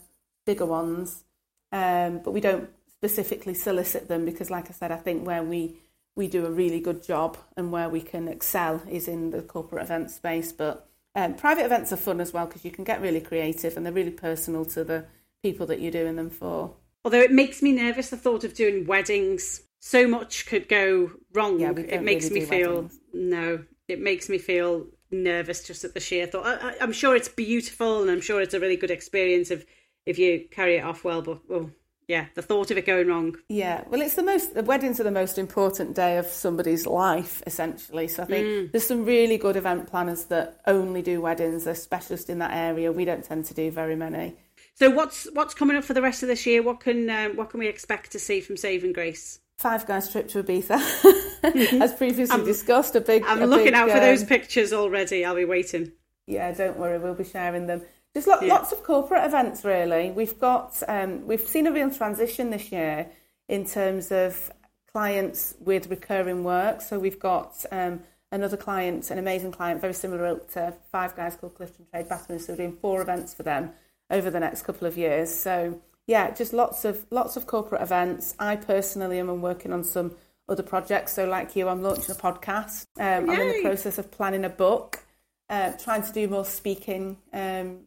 bigger 0.46 0.64
ones. 0.64 1.24
Um, 1.70 2.20
but 2.24 2.30
we 2.30 2.40
don't 2.40 2.70
specifically 2.94 3.52
solicit 3.52 4.08
them 4.08 4.24
because, 4.24 4.48
like 4.48 4.70
I 4.70 4.72
said, 4.72 4.90
I 4.92 4.96
think 4.96 5.26
where 5.26 5.42
we 5.42 5.76
we 6.16 6.28
do 6.28 6.46
a 6.46 6.50
really 6.50 6.80
good 6.80 7.02
job 7.02 7.36
and 7.58 7.70
where 7.70 7.90
we 7.90 8.00
can 8.00 8.26
excel 8.26 8.82
is 8.88 9.06
in 9.06 9.32
the 9.32 9.42
corporate 9.42 9.82
event 9.82 10.10
space. 10.10 10.50
But 10.50 10.88
um, 11.14 11.34
private 11.34 11.66
events 11.66 11.92
are 11.92 11.98
fun 11.98 12.22
as 12.22 12.32
well 12.32 12.46
because 12.46 12.64
you 12.64 12.70
can 12.70 12.84
get 12.84 13.02
really 13.02 13.20
creative 13.20 13.76
and 13.76 13.84
they're 13.84 13.92
really 13.92 14.10
personal 14.10 14.64
to 14.64 14.82
the 14.82 15.04
people 15.42 15.66
that 15.66 15.80
you're 15.80 15.92
doing 15.92 16.16
them 16.16 16.30
for. 16.30 16.74
Although 17.04 17.20
it 17.20 17.32
makes 17.32 17.62
me 17.62 17.72
nervous 17.72 18.10
the 18.10 18.16
thought 18.16 18.44
of 18.44 18.54
doing 18.54 18.86
weddings. 18.86 19.62
So 19.80 20.06
much 20.06 20.46
could 20.46 20.68
go 20.68 21.12
wrong. 21.32 21.60
Yeah, 21.60 21.72
it 21.72 22.02
makes 22.02 22.28
really 22.28 22.40
me 22.40 22.46
feel 22.46 22.74
weddings. 22.74 23.00
no. 23.14 23.64
It 23.88 24.00
makes 24.00 24.28
me 24.28 24.38
feel 24.38 24.86
nervous 25.10 25.66
just 25.66 25.84
at 25.84 25.94
the 25.94 26.00
sheer 26.00 26.26
thought. 26.26 26.46
I, 26.46 26.70
I, 26.70 26.74
I'm 26.80 26.92
sure 26.92 27.16
it's 27.16 27.28
beautiful 27.28 28.02
and 28.02 28.10
I'm 28.10 28.20
sure 28.20 28.40
it's 28.40 28.54
a 28.54 28.60
really 28.60 28.76
good 28.76 28.90
experience 28.90 29.50
if 29.50 29.64
if 30.06 30.18
you 30.18 30.46
carry 30.50 30.76
it 30.76 30.84
off 30.84 31.04
well. 31.04 31.22
But 31.22 31.48
well, 31.48 31.70
yeah, 32.06 32.26
the 32.34 32.42
thought 32.42 32.70
of 32.70 32.78
it 32.78 32.86
going 32.86 33.06
wrong. 33.06 33.36
Yeah, 33.48 33.84
well, 33.88 34.00
it's 34.00 34.14
the 34.14 34.22
most. 34.22 34.54
The 34.54 34.62
weddings 34.62 35.00
are 35.00 35.04
the 35.04 35.10
most 35.10 35.38
important 35.38 35.94
day 35.94 36.18
of 36.18 36.26
somebody's 36.26 36.86
life, 36.86 37.42
essentially. 37.46 38.08
So 38.08 38.24
I 38.24 38.26
think 38.26 38.46
mm. 38.46 38.72
there's 38.72 38.86
some 38.86 39.04
really 39.04 39.38
good 39.38 39.56
event 39.56 39.88
planners 39.88 40.24
that 40.24 40.60
only 40.66 41.02
do 41.02 41.20
weddings. 41.20 41.64
They're 41.64 41.74
specialists 41.74 42.28
in 42.28 42.38
that 42.40 42.52
area. 42.52 42.92
We 42.92 43.04
don't 43.04 43.24
tend 43.24 43.44
to 43.46 43.54
do 43.54 43.70
very 43.70 43.96
many. 43.96 44.36
So 44.80 44.88
what's 44.88 45.28
what's 45.34 45.52
coming 45.52 45.76
up 45.76 45.84
for 45.84 45.92
the 45.92 46.00
rest 46.00 46.22
of 46.22 46.28
this 46.28 46.46
year? 46.46 46.62
What 46.62 46.80
can 46.80 47.10
um, 47.10 47.36
what 47.36 47.50
can 47.50 47.60
we 47.60 47.68
expect 47.68 48.12
to 48.12 48.18
see 48.18 48.40
from 48.40 48.56
Saving 48.56 48.94
Grace? 48.94 49.38
Five 49.58 49.86
guys 49.86 50.10
trip 50.10 50.28
to 50.28 50.42
Ibiza, 50.42 51.82
as 51.82 51.92
previously 51.92 52.42
discussed. 52.46 52.96
A 52.96 53.02
big. 53.02 53.22
I'm 53.26 53.42
a 53.42 53.46
looking 53.46 53.66
big, 53.66 53.74
out 53.74 53.90
for 53.90 54.00
those 54.00 54.22
um, 54.22 54.28
pictures 54.28 54.72
already. 54.72 55.22
I'll 55.22 55.34
be 55.34 55.44
waiting. 55.44 55.92
Yeah, 56.26 56.50
don't 56.52 56.78
worry, 56.78 56.98
we'll 56.98 57.12
be 57.12 57.24
sharing 57.24 57.66
them. 57.66 57.82
There's 58.14 58.26
lo- 58.26 58.38
Yeah. 58.40 58.54
lots 58.54 58.72
of 58.72 58.82
corporate 58.82 59.22
events, 59.22 59.64
really. 59.64 60.12
We've 60.12 60.38
got, 60.38 60.82
um, 60.88 61.26
we've 61.26 61.46
seen 61.46 61.66
a 61.66 61.72
real 61.72 61.90
transition 61.90 62.50
this 62.50 62.72
year 62.72 63.10
in 63.48 63.66
terms 63.66 64.10
of 64.10 64.50
clients 64.92 65.56
with 65.60 65.90
recurring 65.90 66.42
work. 66.42 66.80
So 66.80 66.98
we've 66.98 67.18
got 67.18 67.66
um, 67.70 68.00
another 68.32 68.56
client, 68.56 69.10
an 69.10 69.18
amazing 69.18 69.52
client, 69.52 69.80
very 69.80 69.94
similar 69.94 70.38
to 70.52 70.72
Five 70.90 71.16
Guys 71.16 71.36
called 71.36 71.56
Clifton 71.56 71.86
Trade 71.90 72.08
Battery. 72.08 72.38
So 72.38 72.52
we're 72.54 72.58
doing 72.58 72.78
four 72.80 73.02
events 73.02 73.34
for 73.34 73.42
them 73.42 73.72
over 74.10 74.30
the 74.30 74.40
next 74.40 74.62
couple 74.62 74.86
of 74.86 74.96
years. 74.96 75.34
So 75.34 75.80
yeah, 76.06 76.30
just 76.32 76.52
lots 76.52 76.84
of 76.84 77.06
lots 77.10 77.36
of 77.36 77.46
corporate 77.46 77.82
events. 77.82 78.34
I 78.38 78.56
personally 78.56 79.18
am 79.18 79.40
working 79.40 79.72
on 79.72 79.84
some 79.84 80.16
other 80.48 80.62
projects. 80.62 81.14
So 81.14 81.26
like 81.26 81.54
you, 81.56 81.68
I'm 81.68 81.82
launching 81.82 82.10
a 82.10 82.18
podcast. 82.18 82.86
Um, 82.98 83.30
I'm 83.30 83.40
in 83.40 83.48
the 83.48 83.62
process 83.62 83.98
of 83.98 84.10
planning 84.10 84.44
a 84.44 84.48
book 84.48 85.00
uh, 85.48 85.72
trying 85.72 86.02
to 86.02 86.12
do 86.12 86.28
more 86.28 86.44
speaking 86.44 87.16
um, 87.32 87.80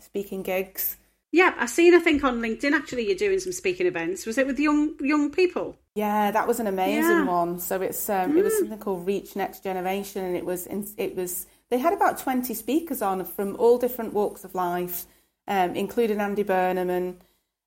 speaking 0.00 0.42
gigs. 0.42 0.96
Yeah, 1.32 1.54
I've 1.58 1.70
seen. 1.70 1.94
I 1.94 1.98
think 1.98 2.22
on 2.24 2.40
LinkedIn 2.40 2.72
actually, 2.72 3.06
you're 3.06 3.16
doing 3.16 3.40
some 3.40 3.52
speaking 3.52 3.86
events. 3.86 4.24
Was 4.26 4.38
it 4.38 4.46
with 4.46 4.58
young 4.58 4.94
young 5.00 5.30
people? 5.30 5.76
Yeah, 5.94 6.30
that 6.30 6.46
was 6.46 6.60
an 6.60 6.66
amazing 6.66 7.02
Yeah. 7.02 7.24
Mm. 7.24 7.26
one. 7.26 7.58
So 7.60 7.80
it's 7.82 8.08
um, 8.08 8.36
it 8.36 8.44
was 8.44 8.56
something 8.58 8.78
called 8.78 9.06
Reach 9.06 9.34
Next 9.34 9.62
Generation, 9.64 10.24
and 10.24 10.36
it 10.36 10.44
was 10.44 10.66
in, 10.66 10.86
it 10.96 11.16
was 11.16 11.46
they 11.70 11.78
had 11.78 11.92
about 11.92 12.18
twenty 12.18 12.54
speakers 12.54 13.02
on 13.02 13.24
from 13.24 13.56
all 13.56 13.78
different 13.78 14.12
walks 14.12 14.44
of 14.44 14.54
life, 14.54 15.06
um, 15.48 15.74
including 15.74 16.20
Andy 16.20 16.42
Burnham 16.42 16.90
and 16.90 17.20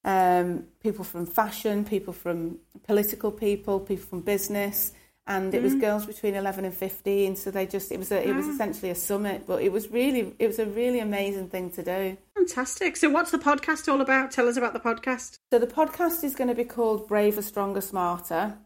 um, 0.05 0.67
people 0.81 1.03
from 1.03 1.25
fashion, 1.25 1.83
people 1.85 2.13
from 2.13 2.59
political 2.87 3.31
people, 3.31 3.79
people 3.79 4.05
from 4.05 4.21
business, 4.21 4.93
and 5.27 5.53
it 5.53 5.61
was 5.61 5.73
Mm. 5.75 5.81
girls 5.81 6.05
between 6.05 6.35
eleven 6.35 6.65
and 6.65 6.73
fifteen. 6.73 7.35
So 7.35 7.51
they 7.51 7.65
just 7.67 7.91
it 7.91 7.99
was 7.99 8.11
a, 8.11 8.27
it 8.27 8.33
was 8.35 8.47
essentially 8.47 8.89
a 8.91 8.95
summit, 8.95 9.43
but 9.45 9.61
it 9.61 9.71
was 9.71 9.89
really 9.91 10.33
it 10.39 10.47
was 10.47 10.57
a 10.59 10.65
really 10.65 10.99
amazing 10.99 11.49
thing 11.49 11.69
to 11.71 11.83
do. 11.83 12.17
Fantastic. 12.35 12.95
So, 12.97 13.09
what's 13.09 13.31
the 13.31 13.37
podcast 13.37 13.91
all 13.91 14.01
about? 14.01 14.31
Tell 14.31 14.47
us 14.47 14.57
about 14.57 14.73
the 14.73 14.79
podcast. 14.79 15.37
So 15.51 15.59
the 15.59 15.67
podcast 15.67 16.23
is 16.23 16.33
going 16.35 16.47
to 16.47 16.55
be 16.55 16.63
called 16.63 17.07
Braver, 17.07 17.41
Stronger, 17.41 17.81
Smarter. 17.81 18.57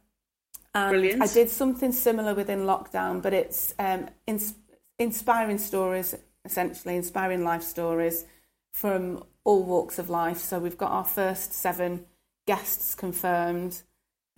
And 0.76 0.92
Brilliant. 0.92 1.22
I 1.22 1.28
did 1.28 1.50
something 1.50 1.92
similar 1.92 2.34
within 2.34 2.62
lockdown, 2.62 3.22
but 3.22 3.34
it's 3.34 3.76
um, 3.78 4.08
ins- 4.26 4.56
inspiring 4.98 5.58
stories, 5.58 6.16
essentially 6.46 6.96
inspiring 6.96 7.44
life 7.44 7.64
stories 7.64 8.26
from 8.74 9.24
all 9.44 9.64
walks 9.64 10.00
of 10.00 10.10
life. 10.10 10.40
So 10.40 10.60
we've 10.60 10.78
got 10.78 10.92
our 10.92 11.06
first 11.06 11.54
seven 11.54 12.06
guests 12.46 12.96
confirmed, 12.96 13.82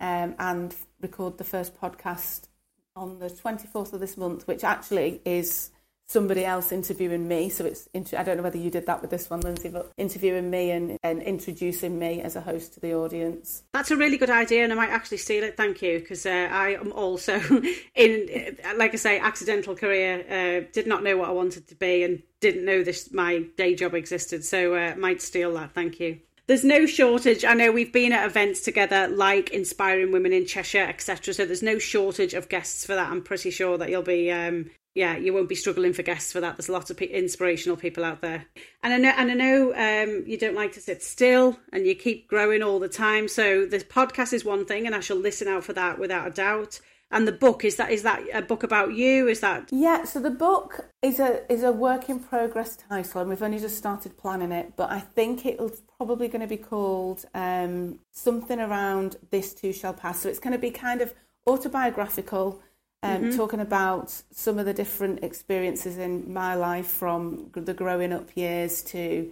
um, 0.00 0.34
and 0.38 0.74
record 1.00 1.38
the 1.38 1.44
first 1.44 1.80
podcast 1.80 2.48
on 2.94 3.18
the 3.18 3.28
24th 3.28 3.92
of 3.92 4.00
this 4.00 4.16
month, 4.16 4.46
which 4.46 4.64
actually 4.64 5.20
is 5.24 5.70
somebody 6.08 6.44
else 6.44 6.70
interviewing 6.70 7.26
me. 7.26 7.48
So 7.48 7.64
it's, 7.64 7.88
I 8.14 8.22
don't 8.22 8.36
know 8.36 8.42
whether 8.42 8.58
you 8.58 8.70
did 8.70 8.86
that 8.86 9.02
with 9.02 9.10
this 9.10 9.28
one, 9.28 9.40
Lindsay, 9.40 9.68
but 9.68 9.90
interviewing 9.96 10.50
me 10.50 10.70
and, 10.70 10.98
and 11.02 11.22
introducing 11.22 11.98
me 11.98 12.22
as 12.22 12.36
a 12.36 12.40
host 12.40 12.74
to 12.74 12.80
the 12.80 12.94
audience. 12.94 13.64
That's 13.72 13.90
a 13.90 13.96
really 13.96 14.16
good 14.16 14.30
idea, 14.30 14.64
and 14.64 14.72
I 14.72 14.76
might 14.76 14.90
actually 14.90 15.18
steal 15.18 15.42
it. 15.44 15.56
Thank 15.56 15.82
you, 15.82 15.98
because 15.98 16.24
uh, 16.24 16.48
I 16.50 16.74
am 16.74 16.92
also 16.92 17.34
in, 17.94 18.56
uh, 18.64 18.76
like 18.76 18.94
I 18.94 18.96
say, 18.96 19.18
accidental 19.18 19.74
career. 19.74 20.24
Uh, 20.28 20.70
did 20.72 20.86
not 20.86 21.02
know 21.02 21.16
what 21.16 21.28
I 21.28 21.32
wanted 21.32 21.66
to 21.68 21.74
be, 21.74 22.04
and 22.04 22.22
didn't 22.40 22.64
know 22.64 22.84
this 22.84 23.12
my 23.12 23.44
day 23.56 23.74
job 23.74 23.94
existed. 23.94 24.44
So 24.44 24.74
uh, 24.74 24.94
might 24.96 25.20
steal 25.20 25.52
that. 25.54 25.72
Thank 25.72 25.98
you. 25.98 26.20
There's 26.46 26.64
no 26.64 26.86
shortage. 26.86 27.44
I 27.44 27.54
know 27.54 27.72
we've 27.72 27.92
been 27.92 28.12
at 28.12 28.24
events 28.24 28.60
together, 28.60 29.08
like 29.08 29.50
inspiring 29.50 30.12
women 30.12 30.32
in 30.32 30.46
Cheshire, 30.46 30.86
etc. 30.88 31.34
So 31.34 31.44
there's 31.44 31.62
no 31.62 31.80
shortage 31.80 32.34
of 32.34 32.48
guests 32.48 32.86
for 32.86 32.94
that. 32.94 33.10
I'm 33.10 33.22
pretty 33.22 33.50
sure 33.50 33.76
that 33.78 33.90
you'll 33.90 34.02
be. 34.02 34.30
Um, 34.30 34.70
yeah, 34.96 35.16
you 35.16 35.34
won't 35.34 35.48
be 35.48 35.54
struggling 35.54 35.92
for 35.92 36.02
guests 36.02 36.32
for 36.32 36.40
that. 36.40 36.56
There's 36.56 36.70
lots 36.70 36.90
of 36.90 36.96
pe- 36.96 37.06
inspirational 37.06 37.76
people 37.76 38.02
out 38.02 38.22
there, 38.22 38.46
and 38.82 38.94
I 38.94 38.96
know, 38.96 39.12
and 39.14 39.30
I 39.30 39.34
know 39.34 39.74
um, 39.74 40.24
you 40.26 40.38
don't 40.38 40.54
like 40.54 40.72
to 40.72 40.80
sit 40.80 41.02
still, 41.02 41.58
and 41.70 41.86
you 41.86 41.94
keep 41.94 42.26
growing 42.28 42.62
all 42.62 42.78
the 42.78 42.88
time. 42.88 43.28
So 43.28 43.66
the 43.66 43.78
podcast 43.80 44.32
is 44.32 44.42
one 44.42 44.64
thing, 44.64 44.86
and 44.86 44.94
I 44.94 45.00
shall 45.00 45.18
listen 45.18 45.48
out 45.48 45.64
for 45.64 45.74
that 45.74 45.98
without 45.98 46.26
a 46.26 46.30
doubt. 46.30 46.80
And 47.10 47.28
the 47.28 47.32
book 47.32 47.64
is 47.64 47.76
that 47.76 47.90
is 47.90 48.02
that 48.02 48.22
a 48.32 48.40
book 48.40 48.62
about 48.62 48.94
you? 48.94 49.28
Is 49.28 49.40
that 49.40 49.68
Yeah, 49.70 50.04
so 50.04 50.18
the 50.18 50.30
book 50.30 50.88
is 51.02 51.20
a 51.20 51.50
is 51.52 51.62
a 51.62 51.72
work 51.72 52.08
in 52.08 52.18
progress 52.18 52.76
title, 52.76 53.20
and 53.20 53.28
we've 53.28 53.42
only 53.42 53.58
just 53.58 53.76
started 53.76 54.16
planning 54.16 54.50
it. 54.50 54.72
But 54.76 54.90
I 54.90 55.00
think 55.00 55.44
it's 55.44 55.82
probably 55.98 56.28
going 56.28 56.40
to 56.40 56.46
be 56.46 56.56
called 56.56 57.24
um, 57.34 58.00
something 58.12 58.58
around 58.58 59.16
"This 59.30 59.52
Too 59.52 59.74
Shall 59.74 59.92
Pass." 59.92 60.20
So 60.20 60.30
it's 60.30 60.40
going 60.40 60.54
to 60.54 60.58
be 60.58 60.70
kind 60.70 61.02
of 61.02 61.14
autobiographical, 61.46 62.60
um, 63.02 63.36
talking 63.36 63.60
about 63.60 64.10
some 64.32 64.58
of 64.58 64.66
the 64.66 64.74
different 64.74 65.22
experiences 65.22 65.98
in 65.98 66.32
my 66.32 66.54
life, 66.54 66.86
from 66.86 67.50
the 67.54 67.74
growing 67.74 68.12
up 68.12 68.36
years 68.36 68.82
to, 68.84 69.30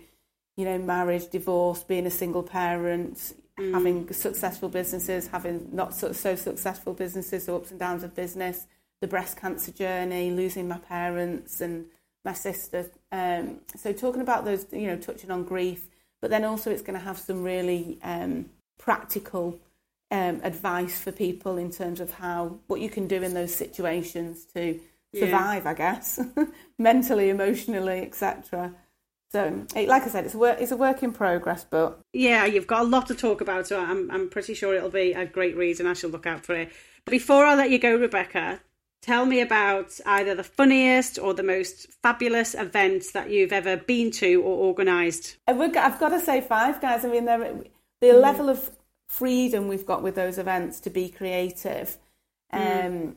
you 0.57 0.65
know, 0.65 0.79
marriage, 0.79 1.29
divorce, 1.29 1.83
being 1.83 2.07
a 2.07 2.11
single 2.11 2.43
parent, 2.43 3.35
having 3.57 4.13
successful 4.13 4.69
businesses, 4.69 5.29
having 5.29 5.69
not 5.73 5.95
so, 5.95 6.13
so 6.13 6.35
successful 6.35 6.93
businesses, 6.93 7.47
the 7.47 7.55
ups 7.55 7.71
and 7.71 7.81
downs 7.81 8.03
of 8.03 8.15
business, 8.15 8.67
the 9.01 9.07
breast 9.07 9.37
cancer 9.37 9.73
journey, 9.73 10.31
losing 10.31 10.69
my 10.69 10.79
parents, 10.79 11.61
and 11.61 11.87
my 12.25 12.33
sister. 12.33 12.91
Um, 13.13 13.61
so 13.77 13.93
talking 13.93 14.23
about 14.23 14.45
those, 14.45 14.67
you 14.73 14.87
know, 14.87 14.97
touching 14.97 15.31
on 15.31 15.45
grief, 15.45 15.89
but 16.21 16.31
then 16.31 16.45
also 16.45 16.71
it's 16.71 16.83
going 16.83 16.99
to 16.99 17.05
have 17.05 17.19
some 17.19 17.43
really 17.43 17.99
um, 18.03 18.47
practical 18.79 19.59
um, 20.11 20.41
advice 20.43 21.01
for 21.01 21.13
people 21.13 21.57
in 21.57 21.71
terms 21.71 22.01
of 22.01 22.13
how 22.13 22.59
what 22.67 22.81
you 22.81 22.89
can 22.89 23.09
do 23.09 23.23
in 23.23 23.35
those 23.35 23.55
situations 23.55 24.45
to 24.55 24.81
survive, 25.15 25.65
yeah. 25.65 25.71
I 25.71 25.75
guess, 25.75 26.21
mentally, 26.79 27.31
emotionally, 27.31 28.03
etc. 28.03 28.75
So, 29.33 29.67
like 29.75 30.05
I 30.05 30.09
said, 30.09 30.27
it's 30.27 30.35
a 30.35 30.39
work, 30.39 30.61
it's 30.61 30.71
a 30.71 30.77
work 30.77 31.03
in 31.03 31.13
progress, 31.13 31.67
but 31.69 31.99
yeah, 32.13 32.45
you've 32.45 32.69
got 32.69 32.83
a 32.83 32.89
lot 32.89 33.09
to 33.09 33.15
talk 33.15 33.41
about. 33.41 33.67
So 33.67 33.81
I'm 33.81 34.11
I'm 34.11 34.29
pretty 34.29 34.55
sure 34.55 34.75
it'll 34.75 34.91
be 34.91 35.13
a 35.13 35.27
great 35.27 35.57
read, 35.57 35.81
and 35.81 35.89
I 35.89 35.95
shall 35.95 36.11
look 36.11 36.27
out 36.27 36.45
for 36.45 36.55
it. 36.55 36.71
Before 37.07 37.45
I 37.45 37.55
let 37.55 37.71
you 37.71 37.79
go, 37.79 37.97
Rebecca, 37.97 38.61
tell 39.03 39.27
me 39.27 39.41
about 39.41 39.99
either 40.07 40.35
the 40.35 40.45
funniest 40.45 41.19
or 41.19 41.35
the 41.35 41.43
most 41.43 41.89
fabulous 42.03 42.55
events 42.55 43.13
that 43.13 43.31
you've 43.31 43.53
ever 43.53 43.77
been 43.77 44.11
to 44.13 44.41
or 44.43 44.69
organised. 44.69 45.37
I've 45.49 45.59
got 45.99 46.11
to 46.11 46.21
say, 46.21 46.41
five 46.41 46.81
guys. 46.81 47.05
I 47.05 47.09
mean, 47.09 47.25
the 47.25 47.67
mm. 48.03 48.21
level 48.21 48.49
of 48.49 48.71
freedom 49.19 49.69
we've 49.69 49.87
got 49.87 50.03
with 50.03 50.15
those 50.15 50.39
events 50.39 50.81
to 50.81 50.91
be 50.91 51.09
creative. 51.09 51.99
Mm. 52.53 52.87
Um, 52.87 53.17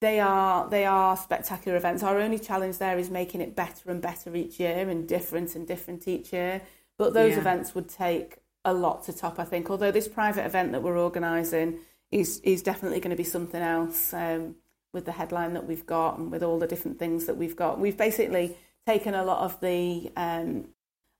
they 0.00 0.20
are 0.20 0.68
they 0.68 0.84
are 0.84 1.16
spectacular 1.16 1.76
events. 1.76 2.02
Our 2.02 2.20
only 2.20 2.38
challenge 2.38 2.78
there 2.78 2.98
is 2.98 3.10
making 3.10 3.40
it 3.40 3.56
better 3.56 3.90
and 3.90 4.02
better 4.02 4.34
each 4.36 4.60
year 4.60 4.88
and 4.88 5.08
different 5.08 5.54
and 5.54 5.66
different 5.66 6.06
each 6.06 6.32
year. 6.32 6.62
But 6.98 7.14
those 7.14 7.32
yeah. 7.32 7.40
events 7.40 7.74
would 7.74 7.88
take 7.88 8.38
a 8.64 8.74
lot 8.74 9.04
to 9.04 9.12
top, 9.12 9.38
I 9.38 9.44
think. 9.44 9.70
Although 9.70 9.90
this 9.90 10.08
private 10.08 10.44
event 10.44 10.72
that 10.72 10.82
we're 10.82 10.98
organising 10.98 11.78
is 12.10 12.40
is 12.40 12.62
definitely 12.62 13.00
going 13.00 13.10
to 13.10 13.16
be 13.16 13.24
something 13.24 13.62
else 13.62 14.12
um, 14.12 14.56
with 14.92 15.06
the 15.06 15.12
headline 15.12 15.54
that 15.54 15.66
we've 15.66 15.86
got 15.86 16.18
and 16.18 16.30
with 16.30 16.42
all 16.42 16.58
the 16.58 16.66
different 16.66 16.98
things 16.98 17.26
that 17.26 17.36
we've 17.36 17.56
got. 17.56 17.80
We've 17.80 17.96
basically 17.96 18.56
taken 18.86 19.14
a 19.14 19.24
lot 19.24 19.44
of 19.44 19.60
the 19.60 20.12
um, 20.16 20.68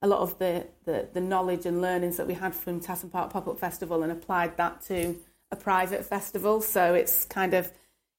a 0.02 0.06
lot 0.06 0.20
of 0.20 0.38
the, 0.38 0.66
the, 0.84 1.08
the 1.12 1.20
knowledge 1.20 1.66
and 1.66 1.80
learnings 1.80 2.16
that 2.16 2.26
we 2.26 2.34
had 2.34 2.54
from 2.54 2.80
Tatton 2.80 3.10
Park 3.10 3.32
Pop 3.32 3.48
Up 3.48 3.58
Festival 3.58 4.02
and 4.02 4.12
applied 4.12 4.56
that 4.56 4.82
to 4.86 5.16
a 5.50 5.56
private 5.56 6.04
festival. 6.04 6.60
So 6.60 6.94
it's 6.94 7.24
kind 7.24 7.54
of 7.54 7.70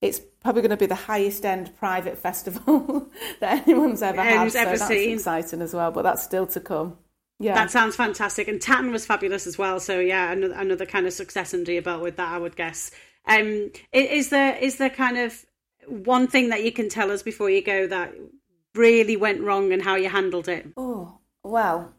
it's 0.02 0.22
probably 0.42 0.62
going 0.62 0.72
to 0.72 0.78
be 0.78 0.86
the 0.86 0.96
highest 0.96 1.44
end 1.44 1.76
private 1.78 2.18
festival 2.18 3.10
that 3.40 3.68
anyone's 3.68 4.04
ever 4.04 4.22
had. 4.22 4.52
so 4.52 4.63
that's 4.63 4.90
exciting 4.90 5.62
as 5.62 5.74
well, 5.74 5.92
but 5.92 6.04
that's 6.04 6.24
still 6.24 6.46
to 6.48 6.60
come. 6.60 6.98
Yeah, 7.40 7.56
that 7.56 7.72
sounds 7.72 7.96
fantastic. 7.96 8.48
And 8.48 8.60
Tatton 8.60 8.92
was 8.92 9.06
fabulous 9.06 9.46
as 9.46 9.58
well. 9.58 9.80
So 9.80 10.00
yeah, 10.00 10.32
another, 10.32 10.54
another 10.56 10.86
kind 10.86 11.06
of 11.06 11.13
success 11.13 11.54
under 11.54 11.72
your 11.72 11.84
belt 11.84 12.02
with 12.02 12.18
that, 12.18 12.32
I 12.32 12.38
would 12.38 12.56
guess. 12.56 12.92
Um, 13.28 13.72
is 13.92 14.30
there 14.30 14.56
is 14.56 14.78
there 14.78 14.90
kind 14.90 15.18
of 15.18 15.46
one 15.88 16.28
thing 16.28 16.50
that 16.50 16.63
you 16.63 16.72
can 16.72 16.90
tell 16.90 17.12
us 17.12 17.22
before 17.22 17.50
you 17.50 17.62
go 17.62 17.88
that 17.88 18.13
really 18.74 19.18
went 19.18 19.42
wrong 19.42 19.72
and 19.74 19.82
how 19.82 19.96
you 19.96 20.10
handled 20.10 20.48
it? 20.48 20.68
Oh 20.78 21.20
well, 21.48 21.94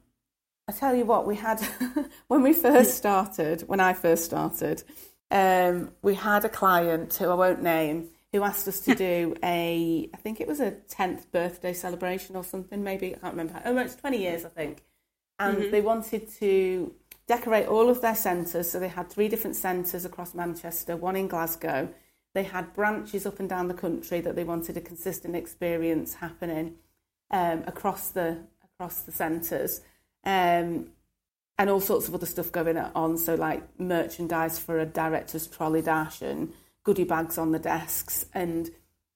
I 0.69 0.73
tell 0.73 0.95
you 0.95 1.05
what, 1.05 1.27
we 1.27 1.37
had 1.37 1.61
when 2.29 2.43
we 2.43 2.53
first 2.53 2.97
started. 2.97 3.63
When 3.63 3.81
I 3.81 3.93
first 3.93 4.25
started, 4.25 4.83
um, 5.31 5.93
we 6.03 6.15
had 6.15 6.45
a 6.45 6.49
client 6.49 7.15
who 7.15 7.29
I 7.31 7.35
won't 7.35 7.63
name 7.63 8.11
who 8.33 8.43
asked 8.43 8.69
us 8.69 8.81
to 8.81 8.95
do 9.11 9.35
a, 9.43 10.09
I 10.13 10.17
think 10.19 10.41
it 10.41 10.49
was 10.49 10.61
a 10.61 10.73
10th 10.73 11.31
birthday 11.31 11.73
celebration 11.73 12.37
or 12.37 12.45
something, 12.45 12.83
maybe, 12.83 13.15
I 13.15 13.19
can't 13.19 13.35
remember. 13.35 13.61
Oh, 13.65 13.77
it's 13.79 13.97
20 13.97 14.19
years, 14.19 14.45
I 14.45 14.49
think. 14.49 14.83
And 15.39 15.57
mm-hmm. 15.57 15.71
they 15.71 15.81
wanted 15.81 16.29
to 16.35 16.93
decorate 17.27 17.67
all 17.67 17.89
of 17.89 18.01
their 18.01 18.15
centres. 18.15 18.71
So 18.71 18.81
they 18.81 18.89
had 18.89 19.09
three 19.11 19.29
different 19.29 19.57
centres 19.57 20.05
across 20.05 20.35
Manchester, 20.35 20.97
one 20.97 21.17
in 21.17 21.29
Glasgow. 21.29 21.89
They 22.35 22.43
had 22.43 22.75
branches 22.75 23.25
up 23.25 23.41
and 23.41 23.49
down 23.49 23.69
the 23.69 23.75
country 23.75 24.21
that 24.21 24.37
they 24.37 24.45
wanted 24.45 24.77
a 24.77 24.81
consistent 24.81 25.37
experience 25.37 26.15
happening 26.15 26.75
um, 27.31 27.65
across 27.67 28.11
the 28.11 28.39
across 28.79 29.01
the 29.03 29.13
centres. 29.13 29.81
Um, 30.25 30.89
and 31.59 31.69
all 31.69 31.81
sorts 31.81 32.07
of 32.07 32.15
other 32.15 32.27
stuff 32.27 32.53
going 32.53 32.77
on. 32.79 33.19
So 33.19 33.35
like 33.35 33.63
merchandise 33.81 34.59
for 34.59 34.79
a 34.79 34.87
director's 34.87 35.49
trolley 35.49 35.83
dash 35.83 36.23
and 36.23 36.53
goodie 36.85 37.05
bags 37.05 37.37
on 37.39 37.51
the 37.51 37.59
desks. 37.59 38.27
And 38.33 38.71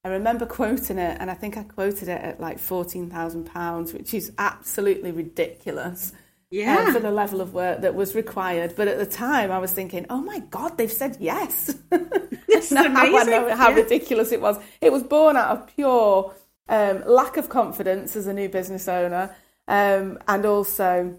I 0.04 0.08
remember 0.08 0.46
quoting 0.46 0.98
it, 0.98 1.16
and 1.20 1.30
I 1.30 1.34
think 1.34 1.56
I 1.56 1.62
quoted 1.62 2.08
it 2.08 2.20
at 2.20 2.40
like 2.40 2.58
fourteen 2.58 3.08
thousand 3.08 3.44
pounds, 3.44 3.92
which 3.92 4.12
is 4.12 4.32
absolutely 4.38 5.12
ridiculous. 5.12 6.12
Yeah, 6.50 6.86
uh, 6.88 6.92
for 6.92 6.98
the 6.98 7.12
level 7.12 7.40
of 7.40 7.54
work 7.54 7.82
that 7.82 7.94
was 7.94 8.16
required. 8.16 8.74
But 8.76 8.88
at 8.88 8.98
the 8.98 9.06
time, 9.06 9.52
I 9.52 9.58
was 9.60 9.70
thinking, 9.70 10.06
"Oh 10.10 10.20
my 10.20 10.40
god, 10.40 10.76
they've 10.76 10.90
said 10.90 11.18
yes!" 11.20 11.72
That's 11.90 12.72
amazing. 12.72 12.98
I 12.98 13.22
know 13.22 13.54
how 13.54 13.70
yeah. 13.70 13.76
ridiculous 13.76 14.32
it 14.32 14.40
was. 14.40 14.58
It 14.80 14.90
was 14.90 15.04
born 15.04 15.36
out 15.36 15.50
of 15.56 15.66
pure 15.68 16.34
um, 16.68 17.04
lack 17.06 17.36
of 17.36 17.48
confidence 17.48 18.16
as 18.16 18.26
a 18.26 18.32
new 18.32 18.48
business 18.48 18.88
owner, 18.88 19.34
um, 19.68 20.18
and 20.28 20.44
also 20.44 21.18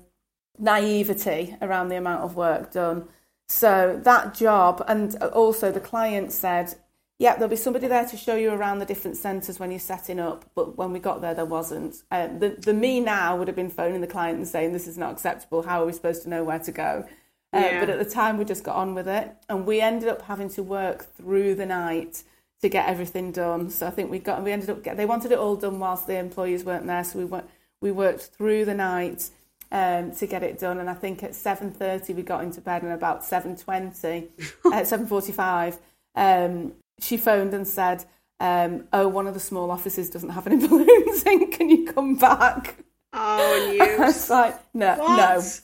naivety 0.58 1.56
around 1.62 1.90
the 1.90 1.98
amount 1.98 2.24
of 2.24 2.36
work 2.36 2.72
done. 2.72 3.08
So 3.48 4.00
that 4.04 4.34
job, 4.34 4.84
and 4.88 5.16
also 5.16 5.72
the 5.72 5.80
client 5.80 6.32
said, 6.32 6.76
yeah, 7.20 7.34
there'll 7.36 7.50
be 7.50 7.56
somebody 7.56 7.88
there 7.88 8.06
to 8.06 8.18
show 8.18 8.36
you 8.36 8.52
around 8.52 8.80
the 8.80 8.86
different 8.86 9.18
centres 9.18 9.60
when 9.60 9.70
you're 9.70 9.80
setting 9.80 10.20
up. 10.20 10.46
But 10.56 10.78
when 10.78 10.92
we 10.92 11.00
got 11.00 11.22
there, 11.22 11.34
there 11.34 11.46
wasn't. 11.46 11.96
Uh, 12.12 12.28
the, 12.28 12.50
the 12.50 12.74
me 12.74 13.00
now 13.00 13.38
would 13.38 13.48
have 13.48 13.56
been 13.56 13.70
phoning 13.70 14.02
the 14.02 14.08
client 14.08 14.38
and 14.38 14.48
saying, 14.48 14.74
this 14.74 14.88
is 14.88 14.98
not 14.98 15.12
acceptable. 15.12 15.62
How 15.62 15.84
are 15.84 15.86
we 15.86 15.94
supposed 15.94 16.24
to 16.24 16.30
know 16.30 16.44
where 16.44 16.60
to 16.60 16.72
go? 16.72 17.06
Uh, 17.54 17.60
yeah. 17.60 17.80
But 17.80 17.90
at 17.92 18.00
the 18.00 18.10
time, 18.10 18.38
we 18.38 18.46
just 18.46 18.64
got 18.64 18.76
on 18.76 18.96
with 18.96 19.08
it. 19.08 19.32
And 19.48 19.66
we 19.66 19.80
ended 19.80 20.10
up 20.10 20.24
having 20.24 20.50
to 20.50 20.64
work 20.64 21.06
through 21.16 21.56
the 21.56 21.68
night 21.68 22.24
to 22.62 22.68
get 22.68 22.90
everything 22.90 23.32
done. 23.32 23.70
So 23.70 23.86
I 23.86 23.92
think 23.92 24.10
we 24.10 24.20
got, 24.20 24.44
we 24.44 24.52
ended 24.52 24.72
up, 24.72 24.84
get, 24.84 24.98
they 24.98 25.06
wanted 25.06 25.32
it 25.32 25.38
all 25.38 25.56
done 25.56 25.80
whilst 25.80 26.08
the 26.08 26.18
employees 26.18 26.64
weren't 26.64 26.88
there. 26.88 27.04
So 27.04 27.20
we 27.20 27.26
went, 27.26 27.46
we 27.84 27.92
worked 27.92 28.28
through 28.38 28.64
the 28.66 28.74
night 28.74 29.30
um, 29.72 30.12
to 30.14 30.26
get 30.26 30.42
it 30.42 30.58
done. 30.58 30.80
And 30.80 30.90
I 30.90 30.94
think 30.94 31.22
at 31.22 31.32
7.30 31.32 32.16
we 32.16 32.24
got 32.24 32.44
into 32.44 32.62
bed 32.62 32.82
and 32.82 32.94
about 32.94 33.22
7.20, 33.24 34.30
at 34.74 34.86
7.45, 34.86 35.78
um, 36.16 36.74
she 37.00 37.18
phoned 37.18 37.54
and 37.54 37.68
said, 37.68 38.06
um, 38.40 38.86
oh, 38.94 39.08
one 39.08 39.28
of 39.28 39.34
the 39.34 39.40
small 39.40 39.70
offices 39.70 40.10
doesn't 40.10 40.30
have 40.30 40.48
any 40.48 40.56
balloons 40.68 41.24
in, 41.24 41.52
can 41.52 41.70
you 41.70 41.92
come 41.92 42.16
back? 42.16 42.78
Oh, 43.12 43.68
and 43.70 43.76
you. 43.76 44.06
it's 44.08 44.30
like, 44.30 44.60
no, 44.74 44.96
what? 44.96 45.18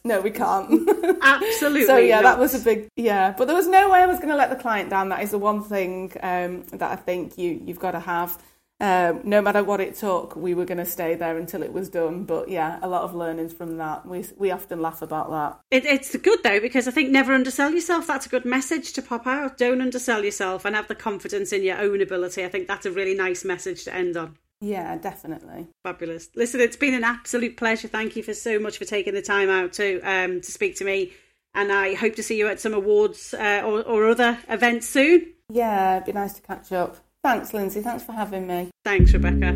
no, 0.04 0.16
no, 0.16 0.22
we 0.22 0.30
can't. 0.30 0.88
Absolutely. 1.22 1.86
so 1.86 1.98
yeah, 1.98 2.22
not. 2.22 2.24
that 2.24 2.40
was 2.40 2.54
a 2.54 2.60
big 2.60 2.90
yeah. 2.96 3.34
But 3.36 3.46
there 3.46 3.56
was 3.56 3.68
no 3.68 3.90
way 3.90 4.02
I 4.02 4.06
was 4.06 4.18
going 4.18 4.30
to 4.30 4.36
let 4.36 4.52
the 4.52 4.56
client 4.56 4.92
down. 4.92 5.10
That 5.10 5.24
is 5.24 5.32
the 5.32 5.40
one 5.40 5.64
thing 5.64 6.12
um, 6.22 6.64
that 6.74 6.92
I 6.92 6.96
think 6.96 7.40
you 7.40 7.60
you've 7.66 7.80
got 7.80 7.92
to 7.92 8.00
have. 8.00 8.38
Um, 8.82 9.22
no 9.26 9.42
matter 9.42 9.62
what 9.62 9.82
it 9.82 9.96
took, 9.96 10.38
we 10.38 10.54
were 10.54 10.64
going 10.64 10.78
to 10.78 10.86
stay 10.86 11.16
there 11.16 11.38
until 11.38 11.64
it 11.64 11.74
was 11.74 11.90
done. 11.90 12.24
But 12.24 12.48
yeah, 12.48 12.80
a 12.82 12.88
lot 12.88 13.04
of 13.04 13.14
learnings 13.14 13.52
from 13.52 13.78
that. 13.78 14.06
We 14.06 14.26
we 14.38 14.52
often 14.52 14.82
laugh 14.82 15.02
about 15.02 15.30
that. 15.32 15.60
It, 15.70 15.86
it's 15.86 16.16
good 16.16 16.40
though 16.44 16.62
because 16.62 16.88
I 16.88 16.92
think 16.92 17.10
never 17.10 17.34
undersell 17.34 17.72
yourself. 17.74 18.08
That's 18.08 18.26
a 18.26 18.30
good 18.30 18.46
message 18.46 18.94
to 18.94 19.02
pop 19.02 19.28
out. 19.28 19.58
Don't 19.58 19.82
undersell 19.82 20.24
yourself 20.24 20.64
and 20.64 20.76
have 20.76 20.88
the 20.88 20.96
confidence 20.96 21.52
in 21.52 21.64
your 21.64 21.78
own 21.78 22.02
ability. 22.02 22.46
I 22.46 22.50
think 22.50 22.68
that's 22.68 22.86
a 22.86 22.92
really 22.92 23.16
nice 23.16 23.44
message 23.44 23.84
to 23.84 23.94
end 23.94 24.16
on. 24.16 24.38
Yeah, 24.62 24.98
definitely. 24.98 25.68
Fabulous. 25.84 26.30
Listen, 26.36 26.60
it's 26.62 26.76
been 26.76 26.94
an 26.94 27.04
absolute 27.04 27.58
pleasure. 27.58 27.88
Thank 27.88 28.16
you 28.16 28.24
for 28.24 28.34
so 28.34 28.60
much 28.60 28.78
for 28.78 28.86
taking 28.86 29.14
the 29.14 29.22
time 29.22 29.50
out 29.50 29.74
to 29.74 30.00
um, 30.02 30.42
to 30.42 30.52
speak 30.52 30.78
to 30.78 30.86
me, 30.86 31.12
and 31.54 31.72
I 31.72 31.96
hope 31.96 32.16
to 32.16 32.24
see 32.24 32.38
you 32.38 32.48
at 32.48 32.62
some 32.62 32.74
awards 32.74 33.34
uh, 33.34 33.62
or, 33.66 33.82
or 33.84 34.10
other 34.10 34.38
events 34.48 34.88
soon. 34.88 35.34
Yeah, 35.50 35.98
it'd 35.98 36.06
be 36.06 36.14
nice 36.14 36.34
to 36.34 36.42
catch 36.42 36.72
up. 36.72 36.98
Thanks, 37.24 37.54
Lindsay. 37.54 37.82
Thanks 37.82 38.04
for 38.04 38.14
having 38.14 38.48
me. 38.48 38.70
Thanks, 38.86 39.14
Rebecca. 39.14 39.54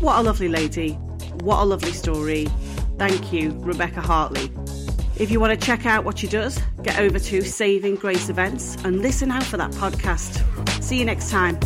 What 0.00 0.18
a 0.18 0.22
lovely 0.22 0.48
lady. 0.48 0.92
What 1.42 1.62
a 1.62 1.64
lovely 1.64 1.92
story. 1.92 2.48
Thank 2.98 3.32
you, 3.32 3.52
Rebecca 3.60 4.00
Hartley. 4.00 4.50
If 5.16 5.30
you 5.30 5.40
want 5.40 5.58
to 5.58 5.66
check 5.66 5.86
out 5.86 6.04
what 6.04 6.18
she 6.18 6.28
does, 6.28 6.60
get 6.82 6.98
over 6.98 7.18
to 7.18 7.42
Saving 7.42 7.96
Grace 7.96 8.28
Events 8.28 8.76
and 8.84 9.00
listen 9.00 9.30
out 9.30 9.42
for 9.42 9.56
that 9.56 9.70
podcast. 9.72 10.82
See 10.82 10.98
you 10.98 11.04
next 11.04 11.30
time. 11.30 11.58